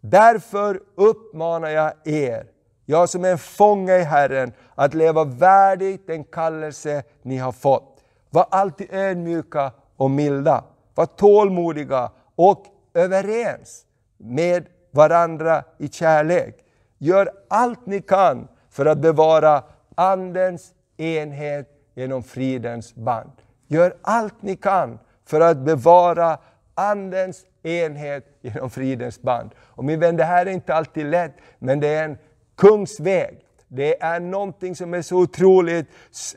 Därför 0.01 0.81
uppmanar 0.95 1.69
jag 1.69 1.93
er, 2.05 2.47
jag 2.87 3.09
som 3.09 3.25
är 3.25 3.31
en 3.31 3.39
fånge 3.39 3.97
i 3.97 4.03
Herren, 4.03 4.53
att 4.75 4.95
leva 4.95 5.25
värdigt 5.25 6.07
den 6.07 6.25
kallelse 6.25 7.03
ni 7.23 7.39
har 7.39 7.53
fått. 7.53 8.05
Var 8.31 8.47
alltid 8.51 8.95
ödmjuka 8.95 9.73
och 9.97 10.11
milda. 10.11 10.65
Var 10.95 11.07
tålmodiga 11.07 12.11
och 12.37 12.65
överens 12.95 13.85
med 14.17 14.67
varandra 14.91 15.65
i 15.79 15.89
kärlek. 15.89 16.59
Gör 16.99 17.31
allt 17.49 17.87
ni 17.87 18.03
kan 18.03 18.49
för 18.71 18.87
att 18.87 18.99
bevara 18.99 19.63
Andens 19.95 20.73
enhet 20.97 21.69
genom 21.95 22.23
fridens 22.23 22.95
band. 22.95 23.33
Gör 23.67 23.95
allt 24.03 24.43
ni 24.43 24.57
kan 24.57 24.99
för 25.27 25.41
att 25.41 25.59
bevara 25.59 26.39
Andens 26.75 27.45
enhet 27.63 28.39
genom 28.41 28.71
fridens 28.71 29.23
band. 29.23 29.51
Och 29.59 29.85
min 29.85 30.01
vän, 30.01 30.17
det 30.17 30.25
här 30.25 30.47
är 30.47 30.51
inte 30.51 30.75
alltid 30.75 31.07
lätt, 31.07 31.35
men 31.59 31.81
det 31.81 31.89
är 31.89 32.05
en 32.05 32.19
kungsväg. 32.57 33.39
Det 33.69 34.03
är 34.03 34.21
någonting 34.21 34.77
som 34.77 34.95
är 34.95 35.03
så 35.03 35.17
otroligt 35.17 35.87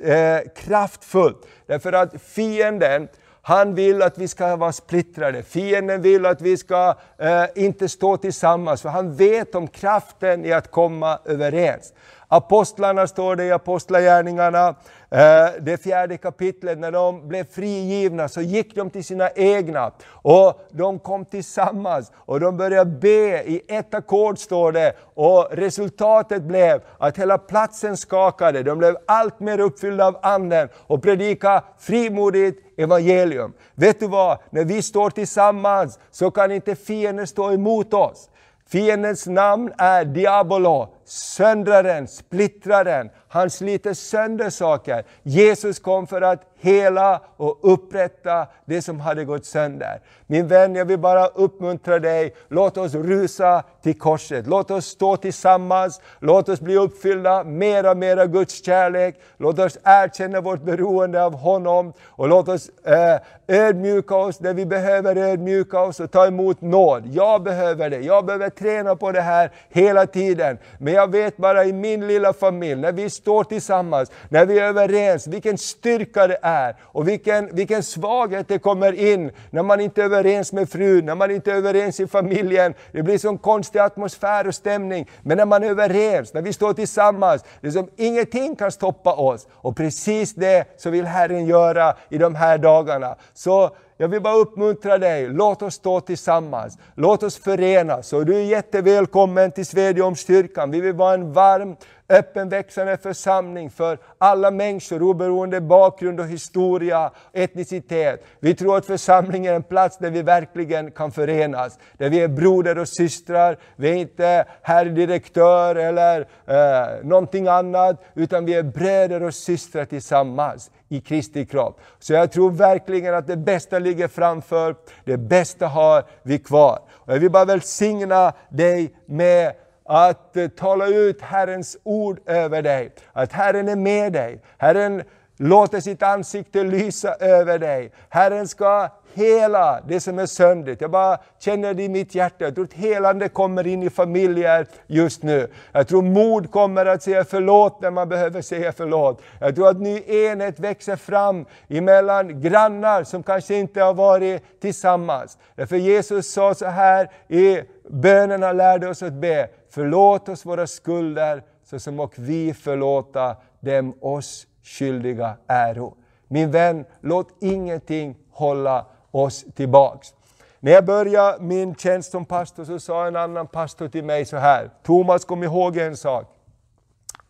eh, 0.02 0.40
kraftfullt. 0.56 1.48
Därför 1.66 1.94
att 1.94 2.22
fienden, 2.22 3.08
han 3.48 3.76
vill 3.76 4.02
att 4.02 4.18
vi 4.18 4.28
ska 4.28 4.56
vara 4.56 4.72
splittrade. 4.72 5.44
Fienden 5.44 6.02
vill 6.02 6.26
att 6.26 6.42
vi 6.42 6.58
ska 6.58 6.96
eh, 7.18 7.44
inte 7.56 7.90
stå 7.90 8.18
tillsammans, 8.18 8.82
för 8.82 8.90
han 8.90 9.16
vet 9.16 9.56
om 9.56 9.68
kraften 9.68 10.46
i 10.46 10.54
att 10.54 10.72
komma 10.72 11.20
överens. 11.26 11.94
Apostlarna 12.28 13.08
står 13.08 13.36
det 13.36 13.46
i 13.46 13.52
Apostlagärningarna, 13.52 14.76
Eh, 15.16 15.50
det 15.62 15.78
fjärde 15.78 16.18
kapitlet, 16.18 16.80
när 16.80 16.92
de 16.92 17.28
blev 17.28 17.44
frigivna 17.44 18.28
så 18.28 18.42
gick 18.42 18.76
de 18.76 18.90
till 18.90 19.04
sina 19.04 19.30
egna 19.30 19.92
och 20.10 20.68
de 20.72 21.00
kom 21.00 21.26
tillsammans 21.26 22.12
och 22.16 22.40
de 22.40 22.58
började 22.58 22.92
be 22.92 23.44
i 23.44 23.62
ett 23.68 23.94
ackord 23.94 24.38
står 24.38 24.72
det 24.72 24.94
och 25.14 25.48
resultatet 25.52 26.44
blev 26.44 26.82
att 26.98 27.18
hela 27.18 27.38
platsen 27.38 27.98
skakade. 27.98 28.64
De 28.64 28.78
blev 28.78 28.98
allt 29.08 29.40
mer 29.40 29.60
uppfyllda 29.60 30.08
av 30.08 30.18
Anden 30.22 30.70
och 30.88 31.04
predika 31.04 31.64
frimodigt 31.80 32.65
evangelium. 32.78 33.54
Vet 33.76 34.00
du 34.00 34.08
vad? 34.08 34.38
När 34.50 34.66
vi 34.66 34.82
står 34.82 35.10
tillsammans 35.10 36.00
så 36.12 36.32
kan 36.32 36.52
inte 36.52 36.76
fienden 36.76 37.28
stå 37.28 37.52
emot 37.52 37.94
oss. 37.94 38.30
Fiendens 38.68 39.28
namn 39.28 39.72
är 39.78 40.06
Diabolo, 40.06 40.95
Söndra 41.06 41.84
den, 41.84 42.08
splittra 42.08 42.84
den. 42.84 43.10
Han 43.28 43.50
sliter 43.50 43.94
sönder 43.94 44.50
saker. 44.50 45.04
Jesus 45.24 45.80
kom 45.80 46.08
för 46.08 46.22
att 46.22 46.42
hela 46.60 47.22
och 47.38 47.60
upprätta 47.62 48.48
det 48.66 48.82
som 48.82 49.00
hade 49.00 49.26
gått 49.26 49.46
sönder. 49.46 50.02
Min 50.28 50.48
vän, 50.48 50.76
jag 50.76 50.86
vill 50.86 51.00
bara 51.00 51.28
uppmuntra 51.28 52.00
dig. 52.00 52.36
Låt 52.48 52.78
oss 52.78 52.94
rusa 52.94 53.64
till 53.84 54.00
korset. 54.00 54.48
Låt 54.48 54.72
oss 54.72 54.86
stå 54.86 55.18
tillsammans. 55.18 56.02
Låt 56.20 56.50
oss 56.50 56.62
bli 56.62 56.78
uppfyllda 56.78 57.44
mera 57.44 57.92
och 57.92 57.98
mera 57.98 58.26
Guds 58.26 58.66
kärlek. 58.66 59.16
Låt 59.38 59.60
oss 59.60 59.78
erkänna 59.84 60.42
vårt 60.42 60.62
beroende 60.62 61.24
av 61.24 61.34
honom. 61.34 61.94
Och 62.06 62.28
låt 62.28 62.48
oss 62.48 62.70
eh, 62.84 63.20
ödmjuka 63.48 64.16
oss 64.16 64.38
där 64.38 64.54
vi 64.54 64.66
behöver 64.66 65.16
ödmjuka 65.16 65.80
oss 65.80 66.00
och 66.00 66.12
ta 66.12 66.28
emot 66.28 66.62
nåd. 66.62 67.04
Jag 67.12 67.44
behöver 67.44 67.90
det. 67.90 68.00
Jag 68.00 68.26
behöver 68.26 68.50
träna 68.50 68.96
på 68.96 69.12
det 69.12 69.22
här 69.22 69.52
hela 69.70 70.06
tiden. 70.06 70.58
Men 70.80 70.94
jag 70.96 71.12
vet 71.12 71.38
bara 71.38 71.66
i 71.66 71.74
min 71.74 72.08
lilla 72.08 72.34
familj, 72.34 72.82
när 72.82 72.92
vi 72.92 73.10
står 73.10 73.44
tillsammans, 73.44 74.12
när 74.30 74.46
vi 74.46 74.60
är 74.60 74.64
överens, 74.64 75.28
vilken 75.28 75.58
styrka 75.58 76.28
det 76.28 76.38
är 76.42 76.76
och 76.82 77.08
vilken, 77.08 77.56
vilken 77.56 77.84
svaghet 77.84 78.48
det 78.48 78.60
kommer 78.60 78.94
in 78.94 79.32
när 79.50 79.64
man 79.64 79.80
inte 79.80 80.02
är 80.02 80.06
överens 80.06 80.54
med 80.54 80.70
frun, 80.70 81.06
när 81.06 81.16
man 81.16 81.32
inte 81.32 81.52
är 81.52 81.56
överens 81.56 82.00
i 82.00 82.08
familjen. 82.08 82.74
Det 82.92 83.04
blir 83.04 83.18
sån 83.18 83.38
konstig 83.38 83.80
atmosfär 83.80 84.48
och 84.48 84.56
stämning. 84.56 85.10
Men 85.22 85.38
när 85.38 85.46
man 85.46 85.64
är 85.64 85.70
överens, 85.70 86.34
när 86.34 86.42
vi 86.42 86.54
står 86.54 86.74
tillsammans, 86.74 87.44
det 87.62 87.68
är 87.68 87.72
som 87.72 87.90
ingenting 87.96 88.56
kan 88.56 88.72
stoppa 88.72 89.14
oss. 89.14 89.48
Och 89.52 89.78
precis 89.78 90.34
det 90.34 90.66
så 90.78 90.90
vill 90.90 91.06
Herren 91.06 91.46
göra 91.46 91.96
i 92.10 92.18
de 92.18 92.36
här 92.36 92.58
dagarna. 92.58 93.16
Så 93.34 93.76
jag 93.98 94.08
vill 94.08 94.22
bara 94.22 94.36
uppmuntra 94.36 94.98
dig, 94.98 95.28
låt 95.28 95.62
oss 95.62 95.74
stå 95.74 96.02
tillsammans. 96.02 96.78
Låt 96.96 97.24
oss 97.24 97.38
förenas. 97.38 98.14
Och 98.14 98.26
du 98.26 98.36
är 98.36 98.44
jättevälkommen 98.44 99.52
till 99.52 99.66
Svedjeholmskyrkan. 99.66 100.72
Vi 100.72 100.82
vill 100.82 100.94
vara 100.94 101.14
en 101.14 101.34
varm 101.34 101.76
öppen 102.10 102.50
växande 102.50 102.98
församling 102.98 103.70
för 103.70 103.98
alla 104.18 104.52
människor 104.52 105.04
oberoende 105.04 105.62
bakgrund 105.62 106.20
och 106.20 106.28
historia, 106.28 107.12
etnicitet. 107.34 108.26
Vi 108.40 108.56
tror 108.56 108.78
att 108.78 108.86
församlingen 108.86 109.52
är 109.52 109.56
en 109.56 109.64
plats 109.64 109.98
där 109.98 110.10
vi 110.10 110.22
verkligen 110.22 110.92
kan 110.92 111.12
förenas. 111.12 111.80
Där 111.98 112.10
vi 112.10 112.20
är 112.20 112.28
broder 112.28 112.78
och 112.78 112.88
systrar, 112.88 113.58
vi 113.76 113.90
är 113.90 113.96
inte 113.96 114.46
herr 114.62 114.86
direktör 114.86 115.76
eller 115.76 116.28
eh, 116.46 117.04
någonting 117.04 117.48
annat, 117.48 118.04
utan 118.14 118.46
vi 118.46 118.54
är 118.54 118.64
bröder 118.64 119.24
och 119.24 119.34
systrar 119.34 119.86
tillsammans 119.86 120.72
i 120.90 121.02
Kristi 121.02 121.46
kropp. 121.46 121.82
Så 122.00 122.14
jag 122.14 122.32
tror 122.32 122.52
verkligen 122.52 123.16
att 123.16 123.28
det 123.28 123.38
bästa 123.38 123.80
ligger 123.80 124.08
framför, 124.08 124.76
det 125.06 125.18
bästa 125.18 125.68
har 125.68 126.04
vi 126.24 126.40
kvar. 126.40 126.80
Och 126.92 127.14
jag 127.14 127.20
vill 127.20 127.32
bara 127.32 127.46
välsigna 127.46 128.34
dig 128.50 128.94
med 129.06 129.54
att 129.86 130.38
eh, 130.38 130.48
tala 130.48 130.88
ut 130.88 131.22
Herrens 131.22 131.78
ord 131.84 132.20
över 132.26 132.62
dig. 132.62 132.92
Att 133.14 133.32
Herren 133.32 133.70
är 133.70 133.76
med 133.76 134.14
dig. 134.14 134.42
Herren 134.58 135.04
låter 135.38 135.80
sitt 135.80 136.04
ansikte 136.04 136.64
lysa 136.64 137.14
över 137.14 137.60
dig. 137.60 137.92
Herren 138.10 138.48
ska 138.48 138.90
hela 139.14 139.82
det 139.88 140.00
som 140.00 140.20
är 140.20 140.26
söndrigt. 140.26 140.82
Jag 140.82 140.92
bara 140.92 141.18
känner 141.40 141.74
det 141.74 141.84
i 141.84 141.90
mitt 141.90 142.16
hjärta. 142.16 142.44
Jag 142.44 142.56
tror 142.56 142.66
att 142.66 142.74
helande 142.74 143.30
kommer 143.30 143.68
in 143.68 143.84
i 143.84 143.90
familjer 143.90 144.68
just 144.88 145.24
nu. 145.24 145.48
Jag 145.72 145.88
tror 145.88 146.02
mod 146.02 146.52
kommer 146.52 146.86
att 146.86 147.04
säga 147.04 147.24
förlåt 147.24 147.82
när 147.82 147.92
man 147.92 148.10
behöver 148.10 148.42
säga 148.42 148.72
förlåt. 148.72 149.22
Jag 149.40 149.56
tror 149.56 149.70
att 149.70 149.82
ny 149.82 150.00
enhet 150.00 150.60
växer 150.60 150.96
fram 150.96 151.46
emellan 151.70 152.42
grannar 152.42 153.04
som 153.04 153.24
kanske 153.24 153.56
inte 153.56 153.82
har 153.82 153.94
varit 153.94 154.62
tillsammans. 154.62 155.38
Därför 155.56 155.76
Jesus 155.76 156.34
sa 156.34 156.54
så 156.54 156.66
här 156.66 157.12
i 157.28 157.62
bönerna 157.90 158.52
lärde 158.52 158.88
oss 158.88 159.04
att 159.04 159.14
be. 159.14 159.50
Förlåt 159.70 160.30
oss 160.30 160.46
våra 160.46 160.68
skulder 160.68 161.44
så 161.64 161.80
som 161.80 162.00
och 162.00 162.14
vi 162.16 162.54
förlåta 162.54 163.36
dem 163.60 163.94
oss 164.02 164.48
skyldiga 164.66 165.38
äro. 165.48 165.98
Min 166.28 166.52
vän, 166.52 166.86
låt 167.02 167.28
ingenting 167.42 168.18
hålla 168.32 168.86
oss 169.12 169.46
tillbaks. 169.56 170.14
När 170.60 170.72
jag 170.72 170.86
började 170.86 171.44
min 171.44 171.76
tjänst 171.76 172.12
som 172.12 172.26
pastor 172.26 172.66
så 172.66 172.80
sa 172.80 173.08
en 173.08 173.16
annan 173.16 173.48
pastor 173.48 173.88
till 173.88 174.04
mig 174.04 174.26
så 174.26 174.38
här. 174.38 174.70
Thomas, 174.84 175.26
kom 175.26 175.44
ihåg 175.44 175.78
en 175.78 175.98
sak. 175.98 176.32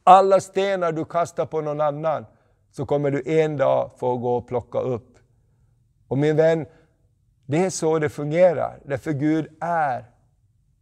Alla 0.03 0.39
stenar 0.39 0.91
du 0.91 1.05
kastar 1.05 1.45
på 1.45 1.61
någon 1.61 1.81
annan 1.81 2.25
så 2.71 2.85
kommer 2.85 3.11
du 3.11 3.41
en 3.41 3.57
dag 3.57 3.91
få 3.97 4.17
gå 4.17 4.35
och 4.35 4.47
plocka 4.47 4.79
upp. 4.79 5.17
Och 6.07 6.17
min 6.17 6.35
vän, 6.35 6.65
det 7.45 7.65
är 7.65 7.69
så 7.69 7.99
det 7.99 8.09
fungerar. 8.09 8.79
Därför 8.85 9.11
Gud 9.11 9.47
är 9.61 10.05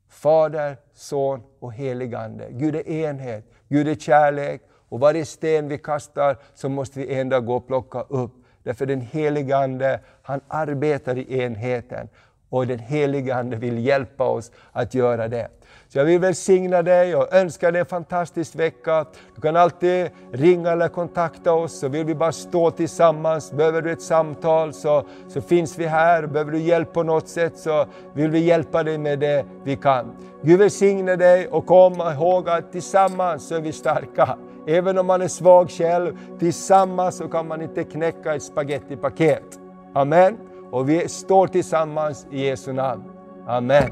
Fader, 0.09 0.77
Son 0.93 1.43
och 1.59 1.73
helig 1.73 2.15
Ande. 2.15 2.47
Gud 2.51 2.75
är 2.75 2.87
enhet, 2.89 3.45
Gud 3.67 3.87
är 3.87 3.95
kärlek 3.95 4.61
och 4.93 4.99
varje 4.99 5.25
sten 5.25 5.67
vi 5.67 5.77
kastar 5.77 6.37
så 6.53 6.69
måste 6.69 6.99
vi 6.99 7.13
en 7.13 7.29
dag 7.29 7.45
gå 7.45 7.55
och 7.55 7.67
plocka 7.67 8.01
upp. 8.01 8.31
Därför 8.63 8.85
den 8.85 9.01
helige 9.01 9.57
Ande, 9.57 9.99
han 10.21 10.41
arbetar 10.47 11.17
i 11.17 11.41
enheten 11.41 12.09
och 12.49 12.67
den 12.67 12.79
helige 12.79 13.35
Ande 13.35 13.55
vill 13.55 13.85
hjälpa 13.85 14.23
oss 14.23 14.51
att 14.71 14.93
göra 14.93 15.27
det. 15.27 15.47
Så 15.87 15.97
jag 15.97 16.05
vill 16.05 16.19
välsigna 16.19 16.81
dig 16.81 17.15
och 17.15 17.33
önska 17.33 17.71
dig 17.71 17.79
en 17.79 17.85
fantastisk 17.85 18.55
vecka. 18.55 19.05
Du 19.35 19.41
kan 19.41 19.55
alltid 19.55 20.09
ringa 20.31 20.71
eller 20.71 20.87
kontakta 20.87 21.53
oss 21.53 21.79
så 21.79 21.87
vill 21.87 22.05
vi 22.05 22.15
bara 22.15 22.31
stå 22.31 22.71
tillsammans. 22.71 23.51
Behöver 23.51 23.81
du 23.81 23.91
ett 23.91 24.01
samtal 24.01 24.73
så, 24.73 25.05
så 25.27 25.41
finns 25.41 25.79
vi 25.79 25.85
här. 25.85 26.27
Behöver 26.27 26.51
du 26.51 26.59
hjälp 26.59 26.93
på 26.93 27.03
något 27.03 27.27
sätt 27.27 27.57
så 27.57 27.85
vill 28.13 28.29
vi 28.29 28.39
hjälpa 28.39 28.83
dig 28.83 28.97
med 28.97 29.19
det 29.19 29.45
vi 29.63 29.75
kan. 29.75 30.15
Gud 30.41 30.59
välsigne 30.59 31.15
dig 31.15 31.47
och 31.47 31.65
kom 31.65 31.93
ihåg 31.93 32.49
att 32.49 32.71
tillsammans 32.71 33.47
så 33.47 33.55
är 33.55 33.61
vi 33.61 33.71
starka. 33.71 34.37
Även 34.67 34.97
om 34.97 35.05
man 35.05 35.21
är 35.21 35.27
svag 35.27 35.69
själv, 35.69 36.17
tillsammans 36.39 37.17
så 37.17 37.27
kan 37.27 37.47
man 37.47 37.61
inte 37.61 37.83
knäcka 37.83 38.35
ett 38.35 38.43
spagettipaket. 38.43 39.59
Amen. 39.93 40.37
Och 40.71 40.89
vi 40.89 41.09
står 41.09 41.47
tillsammans 41.47 42.27
i 42.31 42.45
Jesu 42.45 42.73
namn. 42.73 43.03
Amen. 43.47 43.91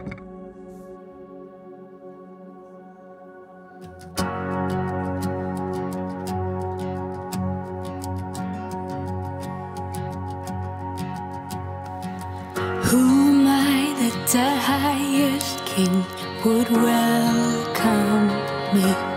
Who 12.91 12.97
am 12.97 13.47
I 13.47 13.93
that 13.99 14.27
the 14.27 14.39
highest 14.39 15.65
king 15.65 16.03
would 16.43 16.69
welcome 16.69 18.27
me? 18.73 19.10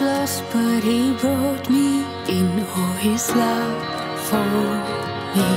lost, 0.00 0.44
but 0.52 0.82
he 0.82 1.12
brought 1.14 1.68
me 1.70 2.04
in. 2.28 2.48
Oh, 2.76 2.96
his 3.00 3.34
love 3.34 3.78
for 4.28 4.50
me. 5.36 5.50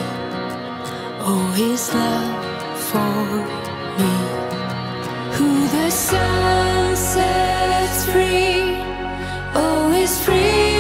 Oh, 1.30 1.51
his 1.56 1.93
love 1.93 2.80
for 2.89 3.13
me. 3.99 4.13
Who 5.36 5.67
the 5.67 5.89
sun 5.91 6.95
sets 6.95 8.06
free, 8.12 8.77
oh, 9.56 9.91
is 9.93 10.19
free. 10.25 10.70